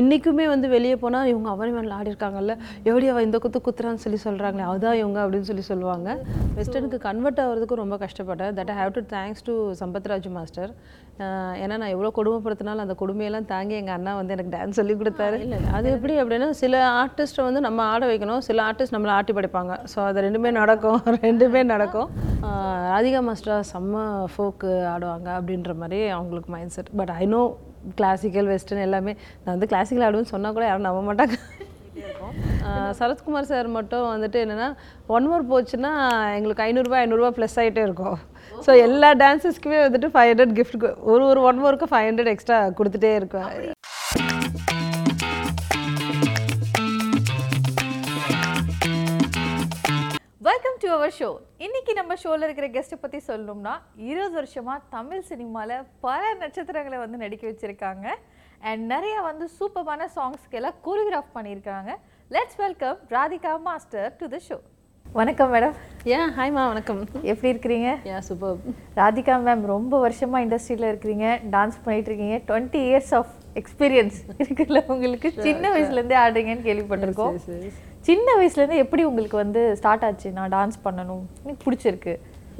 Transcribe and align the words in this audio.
இன்றைக்குமே 0.00 0.46
வந்து 0.52 0.66
வெளியே 0.76 0.96
போனால் 1.02 1.28
இவங்க 1.32 1.48
அவனி 1.54 1.72
மேலே 1.76 1.94
ஆடி 1.98 2.10
இருக்காங்கல்ல. 2.12 2.54
எப்படி 2.88 3.06
அவள் 3.12 3.26
இந்த 3.28 3.38
குத்து 3.44 3.58
குத்துறான்னு 3.66 4.02
சொல்லி 4.04 4.18
சொல்கிறாங்களே 4.26 4.64
அதுதான் 4.70 4.98
இவங்க 5.02 5.18
அப்படின்னு 5.24 5.48
சொல்லி 5.50 5.64
சொல்லுவாங்க. 5.72 6.08
வெஸ்டர்னுக்கு 6.58 6.98
கன்வெர்ட் 7.08 7.42
ஆகிறதுக்கு 7.44 7.82
ரொம்ப 7.82 7.96
கஷ்டப்பட்டேன். 8.04 8.54
That 8.58 8.72
I 8.74 8.76
have 8.80 8.94
to 8.98 9.02
thanks 9.14 9.44
to 9.50 9.54
Sampathraj 9.82 10.28
master 10.38 10.72
ஏன்னா 11.62 11.74
நான் 11.82 11.92
எவ்வளோ 11.94 12.10
கொடுமைப்படுத்தினாலும் 12.16 12.84
அந்த 12.84 12.94
கொடுமையெல்லாம் 13.00 13.46
தாங்கி 13.52 13.74
எங்கள் 13.78 13.96
அண்ணா 13.96 14.12
வந்து 14.18 14.34
எனக்கு 14.34 14.52
டான்ஸ் 14.56 14.78
சொல்லி 14.80 14.94
கொடுத்தாரு. 15.00 15.38
இல்லை 15.44 15.58
அது 15.76 15.86
எப்படி 15.94 16.14
அப்படின்னா 16.22 16.48
சில 16.60 16.82
ஆர்டிஸ்ட்டை 17.00 17.44
வந்து 17.48 17.60
நம்ம 17.66 17.86
ஆட 17.94 18.02
வைக்கணும் 18.10 18.42
சில 18.48 18.58
ஆர்டிஸ்ட் 18.68 18.94
நம்மளை 18.96 19.14
ஆட்டி 19.16 19.34
படைப்பாங்க. 19.38 19.74
ஸோ 19.92 19.98
அது 20.08 20.24
ரெண்டுமே 20.26 20.52
நடக்கும் 20.60 21.00
ரெண்டுமே 21.24 21.62
நடக்கும். 21.72 22.10
ராதிகா 22.92 23.22
மாஸ்டரா 23.28 23.56
செம்ம 23.72 24.04
ஃபோக்கு 24.34 24.70
ஆடுவாங்க 24.92 25.28
அப்படின்ற 25.38 25.74
மாதிரி 25.82 26.00
அவங்களுக்கு 26.18 26.52
mind 26.56 26.74
set 26.76 26.92
but 27.00 27.12
I 27.22 27.26
know 27.34 27.42
classical 27.98 28.50
western 28.52 28.84
எல்லாமே. 28.88 29.14
நான் 29.42 29.54
வந்து 29.54 29.70
கிளாசிக்கல் 29.72 30.06
ஆடுவேன்னு 30.08 30.32
சொன்னால் 30.34 30.56
கூட 30.58 30.66
யாரும் 30.68 30.88
நம்ப 30.88 31.02
மாட்டாங்க. 31.08 31.36
சரத்குமார் 32.98 33.48
சார் 33.50 33.68
மட்டும் 33.76 34.04
வந்துட்டு 34.14 34.38
என்னென்னா 34.44 34.68
ஒன் 35.14 35.26
மோர் 35.30 35.48
போச்சுன்னா 35.52 35.92
எங்களுக்கு 36.36 36.64
ஐநூறுரூவா 36.66 36.98
ஐநூறுரூவா 37.04 37.30
ப்ளஸ் 37.38 37.56
ஆகிட்டே 37.62 37.82
இருக்கும். 37.86 38.18
ஸோ 38.66 38.70
எல்லா 38.86 39.10
டான்ஸஸ்க்குமே 39.22 39.80
வந்துட்டு 39.86 40.10
ஃபைவ் 40.14 40.30
ஹண்ட்ரட் 40.32 40.54
கிஃப்ட் 40.58 40.86
ஒரு 41.12 41.22
ஒரு 41.30 41.42
ஒன் 41.50 41.60
மோருக்கு 41.64 41.90
ஃபைவ் 41.92 42.08
ஹண்ட்ரட் 42.10 42.32
எக்ஸ்ட்ரா 42.34 42.60
கொடுத்துட்டே 42.80 43.12
இருக்கேன் 43.20 43.48
வெல்கம் 50.58 50.78
டு 50.82 50.88
அவர் 50.94 51.12
ஷோ 51.18 51.26
இன்னைக்கு 51.64 51.92
நம்ம 51.98 52.12
ஷோல 52.22 52.46
இருக்கிற 52.46 52.66
கெஸ்ட்டை 52.68 52.96
பத்தி 53.00 53.18
சொல்லணும்னா 53.26 53.74
இருபது 53.96 54.34
வருஷமா 54.38 54.74
தமிழ் 54.94 55.22
சினிமால 55.28 55.76
பல 56.06 56.22
நட்சத்திரங்களை 56.40 56.98
வந்து 56.98 57.18
நடிக்க 57.22 57.44
வச்சிருக்காங்க. 57.48 58.06
அண்ட் 58.70 58.84
நிறைய 58.92 59.20
வந்து 59.20 59.48
சூப்பரான 59.58 60.08
சாங்ஸ்க்கு 60.16 60.58
எல்லாம் 60.60 60.74
கோரியோகிராஃப் 60.86 61.30
பண்ணியிருக்காங்க. 61.36 61.90
Let's 62.36 62.58
welcome 62.64 62.98
Radhika 63.16 63.52
master 63.68 64.16
to 64.18 64.28
the 64.34 64.40
show 64.48 64.58
வணக்கம் 65.12 65.52
மேடம் 65.54 65.76
ஏன் 66.04 66.32
ஹாய்மா 66.38 66.64
வணக்கம். 66.72 67.02
எப்படி 67.22 67.52
இருக்கிறீங்க? 67.54 67.90
ஏன் 68.12 68.24
சூப்பர் 68.28 68.56
ராதிகா 69.00 69.36
மேம் 69.48 69.66
ரொம்ப 69.74 70.08
வருஷமா 70.08 70.40
இண்டஸ்ட்ரியில் 70.46 70.90
இருக்கிறீங்க. 70.92 71.26
டான்ஸ் 71.56 71.78
பண்ணிட்டு 71.84 72.10
இருக்கீங்க. 72.10 72.38
டுவெண்ட்டி 72.48 72.80
இயர்ஸ் 72.88 73.14
ஆஃப் 73.20 73.34
எக்ஸ்பீரியன்ஸ் 73.60 74.18
இருக்குல்ல 74.44 74.82
உங்களுக்கு. 74.94 75.30
சின்ன 75.50 75.70
வயசுல 75.76 76.00
இருந்தே 76.00 76.16
ஆடுறீங்கன்னு 76.24 76.66
கேள்விப்பட்டிருக்கோம். 76.70 77.38
சின்ன 78.06 78.26
வயசுல 78.38 78.60
இருந்து 78.62 78.82
எப்படி 78.82 79.02
உங்களுக்கு 79.10 79.36
வந்து 79.44 79.60
ஸ்டார்ட் 79.78 80.04
ஆச்சு? 80.06 80.28
நான் 80.36 80.52
டான்ஸ் 80.56 80.78
பண்ணணும். 80.86 81.24
எனக்கு 81.44 81.62
பிடிச்சிருக்கு. 81.66 82.14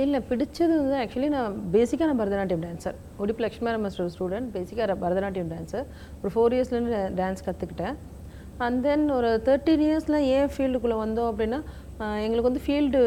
இல்லை 0.05 0.19
பிடிச்சது 0.30 0.72
வந்து 0.80 0.97
ஆக்சுவலி 1.03 1.28
நான் 1.36 1.55
பேசிக்காக 1.75 2.08
நான் 2.11 2.20
பரதநாட்டியம் 2.20 2.64
டான்ஸர் 2.67 2.97
உடுப்பு 3.22 3.42
லக்ஷ்மி 3.45 3.70
மாஸ்டர் 3.84 4.11
ஸ்டூடெண்ட் 4.14 4.48
பேசிக்காக 4.56 4.95
பரதநாட்டியம் 5.05 5.50
டான்ஸர் 5.55 5.86
ஒரு 6.20 6.30
ஃபோர் 6.34 6.55
இயர்ஸ்லேருந்து 6.56 7.00
டான்ஸ் 7.20 7.45
கற்றுக்கிட்டேன் 7.47 7.97
அண்ட் 8.67 8.78
தென் 8.86 9.05
ஒரு 9.17 9.30
தேர்ட்டீன் 9.47 9.83
இயர்ஸில் 9.86 10.19
ஏன் 10.36 10.53
ஃபீல்டுக்குள்ளே 10.55 10.98
வந்தோம் 11.05 11.28
அப்படின்னா 11.30 11.58
எங்களுக்கு 12.27 12.48
வந்து 12.50 12.62
ஃபீல்டு 12.67 13.00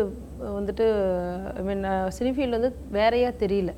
வந்துட்டு 0.58 0.86
ஐ 1.60 1.64
மீன் 1.70 1.86
சினி 2.18 2.32
ஃபீல்டு 2.38 2.58
வந்து 2.58 2.72
வேறையாக 2.98 3.34
தெரியல. 3.44 3.74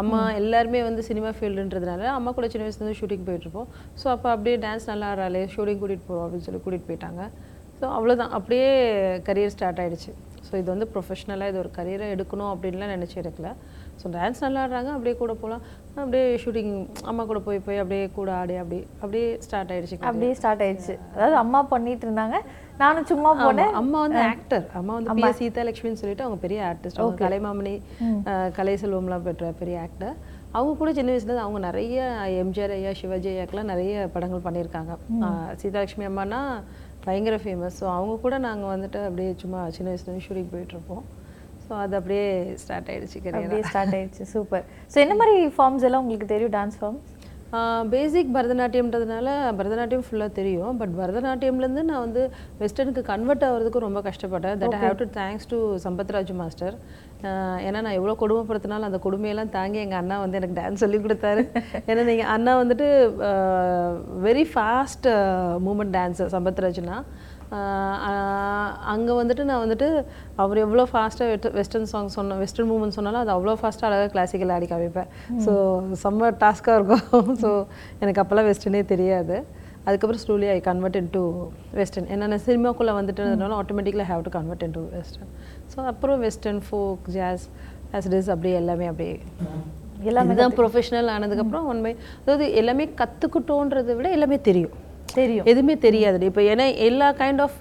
அம்மா 0.00 0.20
எல்லாருமே 0.40 0.80
வந்து 0.88 1.02
சினிமா 1.08 1.30
ஃபீல்டுன்றதுனால 1.38 2.04
அம்மா 2.18 2.30
கூட 2.36 2.46
சின்ன 2.52 2.66
வயசுலேருந்து 2.66 2.98
ஷூட்டிங் 3.00 3.26
போயிட்டுருப்போம் 3.28 3.68
ஸோ 4.02 4.06
அப்போ 4.14 4.28
அப்படியே 4.34 4.58
டான்ஸ் 4.66 4.90
நல்லா 4.92 5.08
ஆடுறாளே 5.12 5.42
ஷூட்டிங் 5.54 5.80
கூட்டிகிட்டு 5.82 6.06
போகிறோம் 6.10 6.24
அப்படின்னு 6.26 6.46
சொல்லி 6.48 6.60
கூட்டிகிட்டு 6.66 6.90
போயிட்டாங்க. 6.90 7.22
ஸோ 7.82 7.88
அவ்வளோதான் 7.98 8.34
அப்படியே 8.36 8.66
கரியர் 9.28 9.52
ஸ்டார்ட் 9.52 9.80
ஆயிடுச்சு. 9.82 10.10
ஸோ 10.46 10.52
இது 10.60 10.68
வந்து 10.72 10.86
ப்ரொஃபஷ்னலாக 10.94 11.50
இது 11.50 11.58
ஒரு 11.62 11.70
கரியரை 11.76 12.06
எடுக்கணும் 12.14 12.50
அப்படின்லாம் 12.50 12.92
நினச்சி 12.94 13.16
எடுக்கல. 13.22 13.48
ஸோ 14.00 14.10
டான்ஸ் 14.16 14.42
நல்லா 14.44 14.60
ஆடுறாங்க 14.64 14.90
அப்படியே 14.94 15.14
கூட 15.20 15.32
போகலாம் 15.40 15.62
அப்படியே 16.02 16.26
ஷூட்டிங் 16.42 16.74
அம்மா 17.10 17.22
கூட 17.30 17.40
போய் 17.46 17.62
போய் 17.66 17.80
அப்படியே 17.82 18.04
கூட 18.18 18.30
ஆடி 18.40 18.54
அப்படி 18.62 18.78
அப்படியே 19.02 19.24
ஸ்டார்ட் 19.46 19.72
ஆயிடுச்சு. 19.74 19.98
அப்படியே 20.10 20.34
ஸ்டார்ட் 20.40 20.62
ஆயிடுச்சு. 20.66 20.94
அதாவது 21.14 21.36
அம்மா 21.42 21.62
பண்ணிட்டு 21.72 22.06
இருந்தாங்க. 22.08 22.38
நானும் 22.82 23.08
சும்மா 23.12 23.32
போனேன். 23.42 23.72
அம்மா 23.80 23.98
வந்து 24.04 24.22
ஆக்டர் 24.28 24.64
அம்மா 24.80 24.92
வந்து 24.98 25.16
பி. 25.20 25.32
சீதா 25.40 25.64
லட்சுமின்னு 25.68 26.02
சொல்லிட்டு 26.02 26.26
அவங்க 26.26 26.40
பெரிய 26.44 26.60
ஆர்டிஸ்ட் 26.68 27.00
அவங்க 27.02 27.24
கலைமாமணி 27.24 27.74
கலை 28.58 28.76
செல்வம்லாம் 28.84 29.26
பெற்ற 29.26 29.50
பெரிய 29.62 29.78
ஆக்டர் 29.86 30.14
அவங்க 30.58 30.72
கூட 30.78 30.90
சின்ன 30.96 31.10
வயசுல 31.12 31.30
இருந்து 31.30 31.44
அவங்க 31.46 31.60
நிறைய 31.68 31.98
எம்ஜிஆர் 32.44 32.76
ஐயா 32.78 32.94
சிவாஜி 33.00 33.28
ஐயாக்கெல்லாம் 33.34 33.70
நிறைய 33.74 33.92
படங்கள் 34.14 34.46
பண்ணியிருக்காங்க. 34.46 34.92
சீதாலட்சுமி 35.60 36.08
அம்மானா 36.08 36.40
பயங்கர 37.06 37.36
ஃபேமஸ் 37.44 37.78
ஸோ 37.80 37.86
அவங்க 37.96 38.14
கூட 38.24 38.34
நாங்கள் 38.48 38.72
வந்துட்டு 38.74 39.00
அப்படியே 39.08 39.30
சும்மா 39.42 39.62
சின்ன 39.76 39.88
வயசுலேருந்து 39.92 40.26
ஷூட்டிங் 40.26 40.52
போயிட்டுருப்போம் 40.52 41.04
ஸோ 41.64 41.72
அது 41.84 41.94
அப்படியே 41.98 42.26
ஸ்டார்ட் 42.62 42.90
ஆயிடுச்சு 42.92 43.18
கரியர் 43.24 43.68
ஸ்டார்ட் 43.70 43.96
ஆயிடுச்சு. 43.98 44.24
சூப்பர் 44.34 44.64
ஸோ 44.92 44.98
என்ன 45.04 45.16
மாதிரி 45.22 45.36
ஃபார்ம்ஸ் 45.56 45.86
எல்லாம் 45.88 46.04
உங்களுக்கு 46.04 46.32
தெரியும் 46.34 46.54
டான்ஸ் 46.58 46.78
ஃபார்ம்ஸ் 46.80 47.10
பேசிக் 47.92 48.30
பரதநாட்டியம்ன்றதுனால 48.36 49.28
பரதநாட்டியம் 49.58 50.04
ஃபுல்லாக 50.06 50.32
தெரியும். 50.38 50.76
பட் 50.80 50.94
பரதநாட்டியம்லேருந்து 51.00 51.82
நான் 51.88 52.04
வந்து 52.04 52.22
வெஸ்டர்னுக்கு 52.60 53.02
கன்வெர்ட் 53.10 53.44
ஆகிறதுக்கு 53.48 53.82
ரொம்ப 53.86 54.00
கஷ்டப்பட்டேன். 54.06 54.56
That 54.62 54.76
I 54.76 54.80
have 54.84 54.96
to 55.02 55.06
thanks 55.18 55.48
to 55.50 55.58
Sampathraj 55.84 56.32
master 56.40 56.76
ஏன்னா 57.66 57.78
நான் 57.84 57.98
எவ்வளோ 57.98 58.14
கொடுமைப்படுத்தினாலும் 58.20 58.88
அந்த 58.88 58.98
கொடுமையெல்லாம் 59.04 59.52
தாங்கி 59.58 59.78
எங்கள் 59.82 60.00
அண்ணா 60.02 60.16
வந்து 60.22 60.38
எனக்கு 60.40 60.58
டான்ஸ் 60.60 60.82
சொல்லி 60.84 60.98
கொடுத்தாரு. 61.04 61.42
ஏன்னா 61.90 62.02
நீங்கள் 62.10 62.30
அண்ணா 62.34 62.54
வந்துட்டு 62.62 62.88
வெரி 64.26 64.44
ஃபாஸ்ட் 64.54 65.08
மூமெண்ட் 65.66 65.94
டான்ஸர் 65.98 66.34
சம்பத்ராஜ்னா. 66.36 66.98
அங்கே 68.92 69.14
வந்துட்டு 69.20 69.42
நான் 69.48 69.62
வந்துட்டு 69.64 69.88
அவர் 70.42 70.62
எவ்வளோ 70.66 70.84
ஃபாஸ்ட்டாக 70.92 71.50
வெஸ்டர்ன் 71.58 71.90
சாங் 71.90 72.14
சொன்ன 72.18 72.36
வெஸ்டர்ன் 72.42 72.70
மூமெண்ட் 72.70 72.96
சொன்னாலும் 72.98 73.22
அது 73.24 73.34
அவ்வளோ 73.36 73.56
ஃபாஸ்ட்டாக 73.62 73.88
அழகாக 73.90 74.10
கிளாசிக்கல் 74.14 74.52
ஆடி 74.54 74.68
காமிப்பேன் 74.70 75.10
ஸோ 75.46 75.52
செம்ம 76.04 76.30
டாஸ்க்காக 76.44 76.78
இருக்கும். 76.78 77.34
ஸோ 77.42 77.50
எனக்கு 78.04 78.22
அப்போல்லாம் 78.22 78.48
வெஸ்டர்னே 78.50 78.82
தெரியாது. 78.94 79.36
அதுக்கப்புறம் 79.86 80.22
slowly 80.24 80.48
I 80.54 80.58
convert 80.70 80.96
into 81.14 81.22
western 81.78 82.10
என்னென்ன 82.14 82.36
சினிமாக்குள்ளே 82.48 82.92
வந்துட்டுனாலும் 82.98 83.58
ஆட்டோமேட்டிக்கலாக 83.60 84.08
have 84.10 84.22
to 84.26 84.32
convert 84.36 84.62
into 84.76 84.82
western 84.96 85.30
so 85.72 85.78
அப்புறம் 85.92 86.20
western 86.26 86.62
folk 86.68 87.08
jazz 87.18 87.44
as 87.96 88.06
it 88.10 88.16
is 88.20 88.30
அப்படியே 88.36 88.56
எல்லாமே 88.62 88.88
அப்படியே 88.92 89.16
எல்லாமே 90.10 90.32
இதுதான் 90.32 90.56
ப்ரொஃபஷனல் 90.60 91.10
ஆனதுக்கப்புறம் 91.16 91.66
உண்மை 91.72 91.92
அதாவது 92.22 92.46
எல்லாமே 92.60 92.84
கற்றுக்கிட்டோன்றதை 93.02 93.94
விட 93.98 94.08
எல்லாமே 94.16 94.38
தெரியும். 94.48 94.74
தெரியும். 95.20 95.46
எதுவுமே 95.50 95.74
தெரியாது. 95.84 96.26
இப்போ 96.30 96.42
ஏன்னா 96.52 96.66
எல்லா 96.88 97.08
கைண்ட் 97.20 97.40
ஆஃப் 97.44 97.58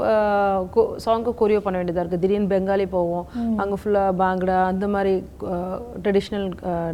சாங்க்கு 1.06 1.32
கொரியோ 1.42 1.60
பண்ண 1.66 1.76
வேண்டியதாக 1.80 2.04
இருக்குது 2.04 2.24
திடீர்னு 2.24 2.52
பெங்காலி 2.54 2.86
போவோம். 2.96 3.26
அங்கே 3.62 3.78
ஃபுல்லாக 3.82 4.12
பாங்கடா 4.22 4.58
அந்த 4.72 4.88
மாதிரி 4.96 5.14
ட்ரெடிஷ்னல் 6.04 6.48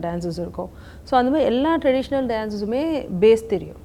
டான்சஸ் 0.06 0.40
இருக்கும். 0.46 0.70
ஸோ 1.10 1.14
அந்த 1.20 1.32
மாதிரி 1.34 1.50
எல்லா 1.54 1.74
ட்ரெடிஷ்னல் 1.84 2.30
டான்ஸஸுமே 2.34 2.84
பேஸ் 3.24 3.46
தெரியும். 3.54 3.82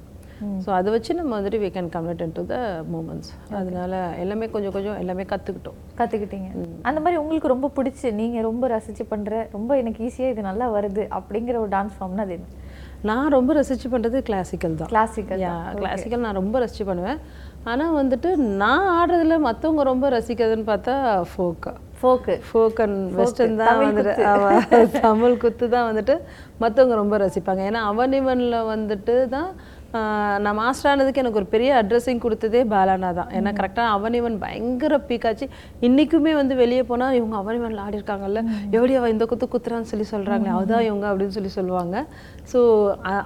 ஸோ 0.65 0.69
அதை 0.77 0.89
வச்சு 0.95 1.11
நம்ம 1.19 1.31
வந்துட்டு 1.37 1.59
we 1.63 1.69
can 1.75 1.87
convert 1.95 2.21
into 2.25 2.41
the 2.51 2.57
movements 2.93 3.31
அதனால 3.59 3.93
எல்லாமே 4.23 4.47
கொஞ்சம் 4.53 4.73
கொஞ்சம் 4.75 4.99
எல்லாமே 5.03 5.23
கற்றுக்கிட்டோம் 5.31 5.77
கற்றுக்கிட்டீங்க 5.99 6.49
அந்த 6.89 6.99
மாதிரி 7.03 7.19
உங்களுக்கு 7.23 7.53
ரொம்ப 7.53 7.69
பிடிச்சி 7.77 8.11
நீங்கள் 8.21 8.47
ரொம்ப 8.49 8.67
ரசிச்சு 8.75 9.05
பண்ணுற 9.13 9.41
ரொம்ப 9.55 9.77
எனக்கு 9.83 10.03
ஈஸியாக 10.09 10.33
இது 10.35 10.49
நல்லா 10.49 10.67
வருது 10.77 11.05
அப்படிங்கிற 11.19 11.57
ஒரு 11.63 11.71
டான்ஸ் 11.77 11.97
ஃபார்ம்னா 11.97 12.25
அது 12.27 12.37
நான் 13.09 13.33
ரொம்ப 13.35 13.51
ரசிச்சு 13.57 13.87
பண்ணுறது 13.93 14.17
கிளாசிக்கல் 14.27 14.75
தான். 14.81 14.89
கிளாசிக்கல் 14.91 15.41
கிளாசிக்கல் 15.79 16.23
நான் 16.25 16.39
ரொம்ப 16.41 16.55
ரசிச்சு 16.63 16.85
பண்ணுவேன். 16.89 17.19
ஆனால் 17.71 17.95
வந்துட்டு 17.97 18.29
நான் 18.61 18.87
ஆடுறதுல 18.99 19.35
மற்றவங்க 19.47 19.83
ரொம்ப 19.89 20.05
ரசிக்கிறதுன்னு 20.15 20.67
பார்த்தா 20.69 20.93
folk 21.31 21.71
folk 21.99 22.33
folk 22.47 22.79
and 22.85 22.97
western 23.19 23.59
தான் 23.61 23.81
வந்துட்டு 23.83 24.13
ஆமா, 24.31 24.49
தமிழ் 25.05 25.35
குத்து 25.43 25.67
தான் 25.75 25.87
வந்துட்டு 25.89 26.15
மற்றவங்க 26.63 26.95
ரொம்ப 27.01 27.17
ரசிப்பாங்க. 27.25 27.61
ஏன்னா 27.69 27.81
அவன் 27.91 28.15
இவனில் 28.21 28.57
வந்துட்டு 28.73 29.15
தான் 29.35 29.51
நான் 30.43 30.57
மாஸ்டர் 30.59 30.89
ஆனதுக்கு 30.91 31.21
எனக்கு 31.23 31.39
ஒரு 31.41 31.47
பெரிய 31.53 31.69
அட்ரஸிங் 31.79 32.21
கொடுத்ததே 32.23 32.61
பாலானா 32.73 33.09
தான். 33.17 33.31
ஏன்னா 33.37 33.51
கரெக்டாக 33.59 33.93
அவன் 33.95 34.15
இவன் 34.19 34.37
பயங்கர 34.43 34.97
பீக்காச்சு 35.09 35.45
இன்றைக்குமே 35.87 36.33
வந்து 36.39 36.53
வெளியே 36.61 36.83
போனால் 36.91 37.17
இவங்க 37.19 37.35
அவன் 37.41 37.57
இவனில் 37.59 37.83
ஆடிருக்காங்கல்ல 37.85 38.41
எப்படி 38.75 38.93
அவள் 38.99 39.13
இந்த 39.15 39.25
குத்து 39.31 39.47
குத்துறான்னு 39.55 39.89
சொல்லி 39.91 40.07
சொல்கிறாங்களே 40.13 40.53
அதுதான் 40.57 40.85
இவங்க 40.89 41.05
அப்படின்னு 41.11 41.35
சொல்லி 41.37 41.51
சொல்லுவாங்க. 41.57 41.95
ஸோ 42.53 42.59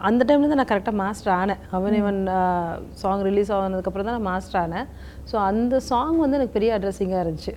அந்த 0.10 0.22
டைம்ல 0.30 0.50
தான் 0.54 0.62
நான் 0.62 0.72
கரெக்டாக 0.74 1.02
மாஸ்டர் 1.04 1.36
ஆனேன். 1.42 1.62
அவன் 1.78 1.98
இவன் 2.02 2.22
சாங் 3.04 3.26
ரிலீஸ் 3.30 3.52
ஆனதுக்கப்புறம் 3.58 4.10
தான் 4.10 4.18
நான் 4.20 4.30
மாஸ்டர் 4.32 4.62
ஆனேன். 4.66 4.90
ஸோ 5.32 5.38
அந்த 5.50 5.80
சாங் 5.92 6.18
வந்து 6.24 6.40
எனக்கு 6.40 6.58
பெரிய 6.58 6.72
அட்ரஸிங்காக 6.80 7.24
இருந்துச்சு. 7.26 7.56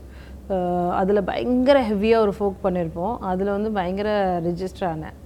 அதில் 1.00 1.26
பயங்கர 1.30 1.78
ஹெவியாக 1.88 2.24
ஒரு 2.26 2.32
ஃபோக் 2.36 2.56
பண்ணியிருப்போம் 2.64 3.16
அதில் 3.32 3.56
வந்து 3.56 3.70
பயங்கர 3.76 4.10
ரிஜிஸ்டர் 4.46 4.88
ஆனேன். 4.92 5.16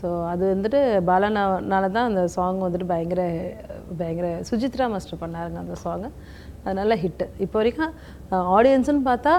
ஸோ 0.00 0.08
அது 0.32 0.44
வந்துட்டு 0.54 0.80
பாலனால 1.08 1.84
தான் 1.96 2.08
அந்த 2.10 2.22
சாங் 2.34 2.60
வந்துட்டு 2.66 2.86
பயங்கர 2.92 3.22
பயங்கர 4.00 4.28
சுஜித்ரா 4.50 4.86
மாஸ்டர் 4.92 5.22
பண்ணாருங்க 5.22 5.58
அந்த 5.64 5.76
சாங்கு 5.84 6.10
அது 6.64 6.74
நல்ல 6.80 6.94
ஹிட்டு 7.04 7.26
இப்போ 7.44 7.56
வரைக்கும் 7.60 7.92
ஆடியன்ஸுன்னு 8.56 9.04
பார்த்தா 9.10 9.34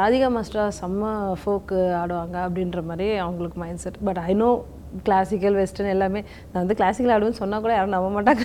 ராதிகா 0.00 0.28
மாஸ்டரா 0.36 0.64
செம்ம 0.80 1.08
ஃபோக்கு 1.40 1.78
ஆடுவாங்க 2.02 2.36
அப்படின்ற 2.46 2.80
மாதிரி 2.90 3.08
அவங்களுக்கு 3.24 3.58
mind 3.62 3.82
set 3.84 3.98
but 4.08 4.20
I 4.28 4.34
know 4.42 4.50
classical 5.04 5.58
western 5.60 5.92
எல்லாமே 5.96 6.20
நான் 6.48 6.62
வந்து 6.62 6.78
கிளாசிக்கல் 6.80 7.12
ஆடுவேன்னு 7.14 7.40
சொன்னால் 7.42 7.64
கூட 7.64 7.74
யாரும் 7.76 7.96
நம்ப 7.96 8.08
மாட்டாங்க. 8.16 8.44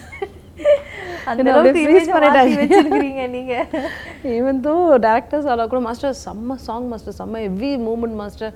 அந்த 1.31 1.44
அளவுக்கு 1.53 1.83
பண்ணிட்டாங்க. 2.15 2.97
நீங்க. 3.35 3.53
ஈவன் 4.35 4.59
தோ 4.68 4.74
டேரக்டர்ஸ் 5.06 5.47
ஆளா 5.53 5.65
கூட 5.71 5.79
மாஸ்டர் 5.88 6.15
செம்ம 6.24 6.57
சாங் 6.65 6.88
மாஸ்டர் 6.91 7.15
செம்ம 7.19 7.41
ஹெவி 7.45 7.71
மூமெண்ட் 7.88 8.18
மாஸ்டர் 8.21 8.53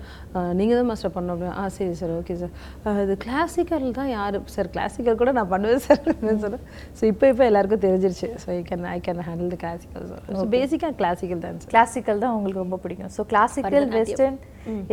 நீங்கள் 0.59 0.77
தான் 0.79 0.89
மாஸ்டர் 0.91 1.13
பண்ண 1.17 1.29
முடியும் 1.33 1.55
ஆ 1.61 1.63
சரி 1.77 1.95
சார் 2.01 2.13
ஓகே 2.19 2.35
சார் 2.41 3.01
இது 3.05 3.15
கிளாசிக்கல் 3.25 3.87
தான் 3.99 4.11
யார்? 4.17 4.37
சார் 4.55 4.69
கிளாசிக்கல் 4.75 5.19
கூட 5.21 5.31
நான் 5.39 5.51
பண்ணுவேன் 5.53 5.83
சார் 5.87 6.03
சார் 6.45 6.57
ஸோ 6.99 7.03
இப்போ 7.11 7.27
இப்போ 7.33 7.45
எல்லாருக்கும் 7.49 7.83
தெரிஞ்சிருச்சு. 7.87 8.29
So 8.43 8.49
I 8.57 8.59
can 8.69 8.87
I 8.95 8.97
can 9.07 9.23
handle 9.29 9.51
the 9.55 9.59
classical 9.65 10.07
so 10.39 10.45
பேசிக்காக 10.55 10.93
கிளாசிக்கல் 11.01 11.43
தான் 11.47 11.59
சார் 11.63 11.73
கிளாசிக்கல் 11.75 12.23
தான் 12.25 12.35
உங்களுக்கு 12.37 12.63
ரொம்ப 12.65 12.79
பிடிக்கும். 12.85 13.11
ஸோ 13.17 13.23
கிளாசிக்கல் 13.33 13.87
வெஸ்டர்ன் 13.97 14.39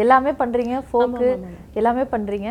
எல்லாமே 0.02 0.32
பண்றீங்க. 0.42 0.76
ஃபோக்கு 0.90 1.28
எல்லாமே 1.80 2.04
பண்றீங்க. 2.14 2.50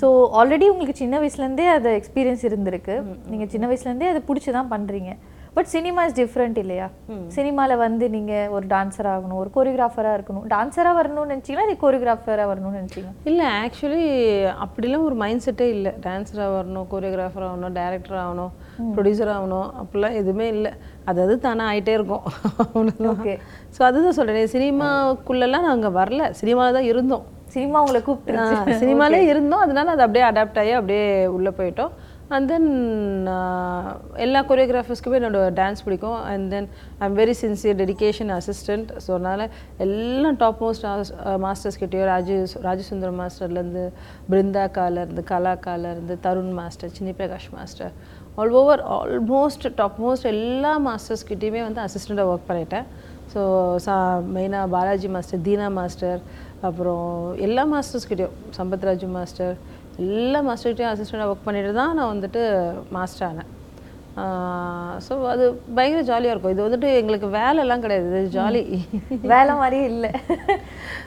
ஸோ 0.00 0.08
ஆல்ரெடி 0.40 0.66
உங்களுக்கு 0.72 1.00
சின்ன 1.02 1.16
வயசுலேருந்தே 1.22 1.66
அது 1.76 1.90
எக்ஸ்பீரியன்ஸ் 2.00 2.44
இருந்திருக்கு. 2.48 2.94
நீங்க 3.32 3.46
சின்ன 3.54 3.66
வயசுலேருந்தே 3.70 4.12
அதை 4.12 4.22
பிடிச்சி 4.28 4.52
தான் 4.58 4.72
பண்றீங்க. 4.74 5.12
பட் 5.56 5.68
சினிமா 5.74 6.00
இஸ் 6.06 6.16
டிஃப்ரெண்ட் 6.18 6.58
இல்லையா? 6.62 6.86
சினிமாவில் 7.36 7.82
வந்து 7.84 8.06
நீங்க 8.14 8.32
ஒரு 8.56 8.66
டான்ஸர் 8.72 9.08
ஆகணும் 9.12 9.38
ஒரு 9.42 9.50
கோரியோகிராஃபராக 9.54 10.16
இருக்கணும். 10.18 10.44
டான்ஸராக 10.54 10.98
வரணும்னு 10.98 11.32
நினச்சிங்களா? 11.34 11.64
இல்லை 11.66 11.76
கோரியோகிராஃபராக 11.84 12.48
வரணும்னு 12.50 12.80
நினச்சிங்க 12.80 13.12
இல்லை 13.30 13.46
ஆக்சுவலி 13.62 14.02
அப்படிலாம் 14.64 15.06
ஒரு 15.08 15.16
மைண்ட் 15.22 15.44
செட்டே 15.46 15.68
இல்லை 15.76 15.92
டான்ஸராக 16.06 16.56
வரணும் 16.58 16.88
கோரியோகிராஃபர் 16.92 17.46
ஆகணும் 17.48 17.76
டைரக்டர் 17.80 18.18
ஆகணும் 18.24 18.52
ப்ரொடியூசர் 18.96 19.32
ஆகணும் 19.36 19.70
அப்படிலாம் 19.82 20.18
எதுவுமே 20.20 20.48
இல்லை. 20.56 20.72
அது 21.10 21.20
அது 21.24 21.34
தானே 21.46 21.64
ஆகிட்டே 21.70 21.94
இருக்கும். 21.98 22.24
Okay. 23.14 23.36
ஸோ 23.76 23.80
அதுதான் 23.88 24.18
சொல்கிறேன் 24.18 24.52
சினிமாக்குள்ளெல்லாம் 24.56 25.68
நாங்கள் 25.70 25.96
வரல. 26.00 26.30
சினிமாவில் 26.40 26.76
தான் 26.78 26.90
இருந்தோம். 26.92 27.24
சினிமா 27.54 27.80
உங்களை 27.84 28.00
கூப்பிட்டு 28.08 28.80
சினிமாலே 28.84 29.22
இருந்தோம். 29.32 29.64
அதனால 29.64 29.92
அது 29.94 30.04
அப்படியே 30.06 30.26
அடாப்ட் 30.32 30.60
ஆகி 30.62 30.74
அப்படியே 30.80 31.06
உள்ளே 31.36 31.52
போயிட்டோம். 31.60 31.92
அண்ட் 32.34 32.48
தென் 32.50 32.70
எல்லா 34.24 34.40
கொரியோகிராஃபர்ஸ்க்குமே 34.48 35.18
என்னோட 35.18 35.40
டான்ஸ் 35.58 35.84
பிடிக்கும். 35.86 36.16
And 36.30 36.46
then 36.54 36.66
I 37.00 37.04
am 37.08 37.16
very 37.20 37.34
sincere 37.42 37.76
dedication 37.82 38.30
assistant 38.38 38.88
so 39.04 39.10
அதனால் 39.16 39.44
எல்லாம் 39.84 40.38
டாப் 40.42 40.62
மோஸ்ட் 40.64 40.86
மாஸ்டர்ஸ் 41.46 41.78
கிட்டேயோ 41.82 42.06
ராஜு 42.12 42.36
ராஜசுந்தரம் 42.66 43.20
மாஸ்டர்லேருந்து 43.22 43.84
பிருந்தாக்காலேருந்து 44.32 45.24
கலாக்காலேருந்து 45.32 46.16
Tarun 46.26 46.52
master 46.60 46.94
Chinni 46.98 47.14
Prakash 47.20 47.50
master 47.56 47.94
all 48.40 48.54
over 48.60 48.82
almost 48.96 49.66
top 49.80 49.98
most 50.04 50.26
எல்லா 50.34 50.72
மாஸ்டர்ஸ் 50.86 51.26
கிட்டேயுமே 51.30 51.62
வந்து 51.66 51.80
அசிஸ்டண்ட்டாக 51.86 52.32
ஒர்க் 52.32 52.48
பண்ணிட்டேன். 52.50 52.86
ஸோ 53.32 53.40
சா 53.84 53.94
மெயினாக 54.34 54.72
பாலாஜி 54.74 55.08
மாஸ்டர் 55.14 55.42
தீனா 55.46 55.68
மாஸ்டர் 55.78 56.20
அப்புறம் 56.68 57.08
எல்லா 57.46 57.62
மாஸ்டர்ஸ்கிட்டையும் 57.72 58.36
சம்பத்ராஜு 58.58 59.08
மாஸ்டர் 59.16 59.54
எல்லா 60.06 60.40
மாஸ்டர்கிட்டையும் 60.48 60.92
அசிஸ்டண்ட்டாக 60.92 61.32
ஒர்க் 61.32 61.46
பண்ணிட்டு 61.46 61.72
தான் 61.80 61.94
நான் 61.98 62.12
வந்துட்டு 62.14 62.42
மாஸ்டர் 62.96 63.26
ஆனேன். 63.28 63.50
ஸோ 65.06 65.14
அது 65.32 65.44
பயங்கர 65.76 66.02
ஜாலியாக 66.10 66.34
இருக்கும். 66.34 66.54
இது 66.54 66.66
வந்துட்டு 66.66 66.90
எங்களுக்கு 67.00 67.28
வேலைலாம் 67.40 67.82
கிடையாது. 67.86 68.06
இது 68.12 68.34
ஜாலி 68.36 68.62
வேலை 69.32 69.54
மாதிரி 69.62 69.78
இல்ல. 69.92 70.06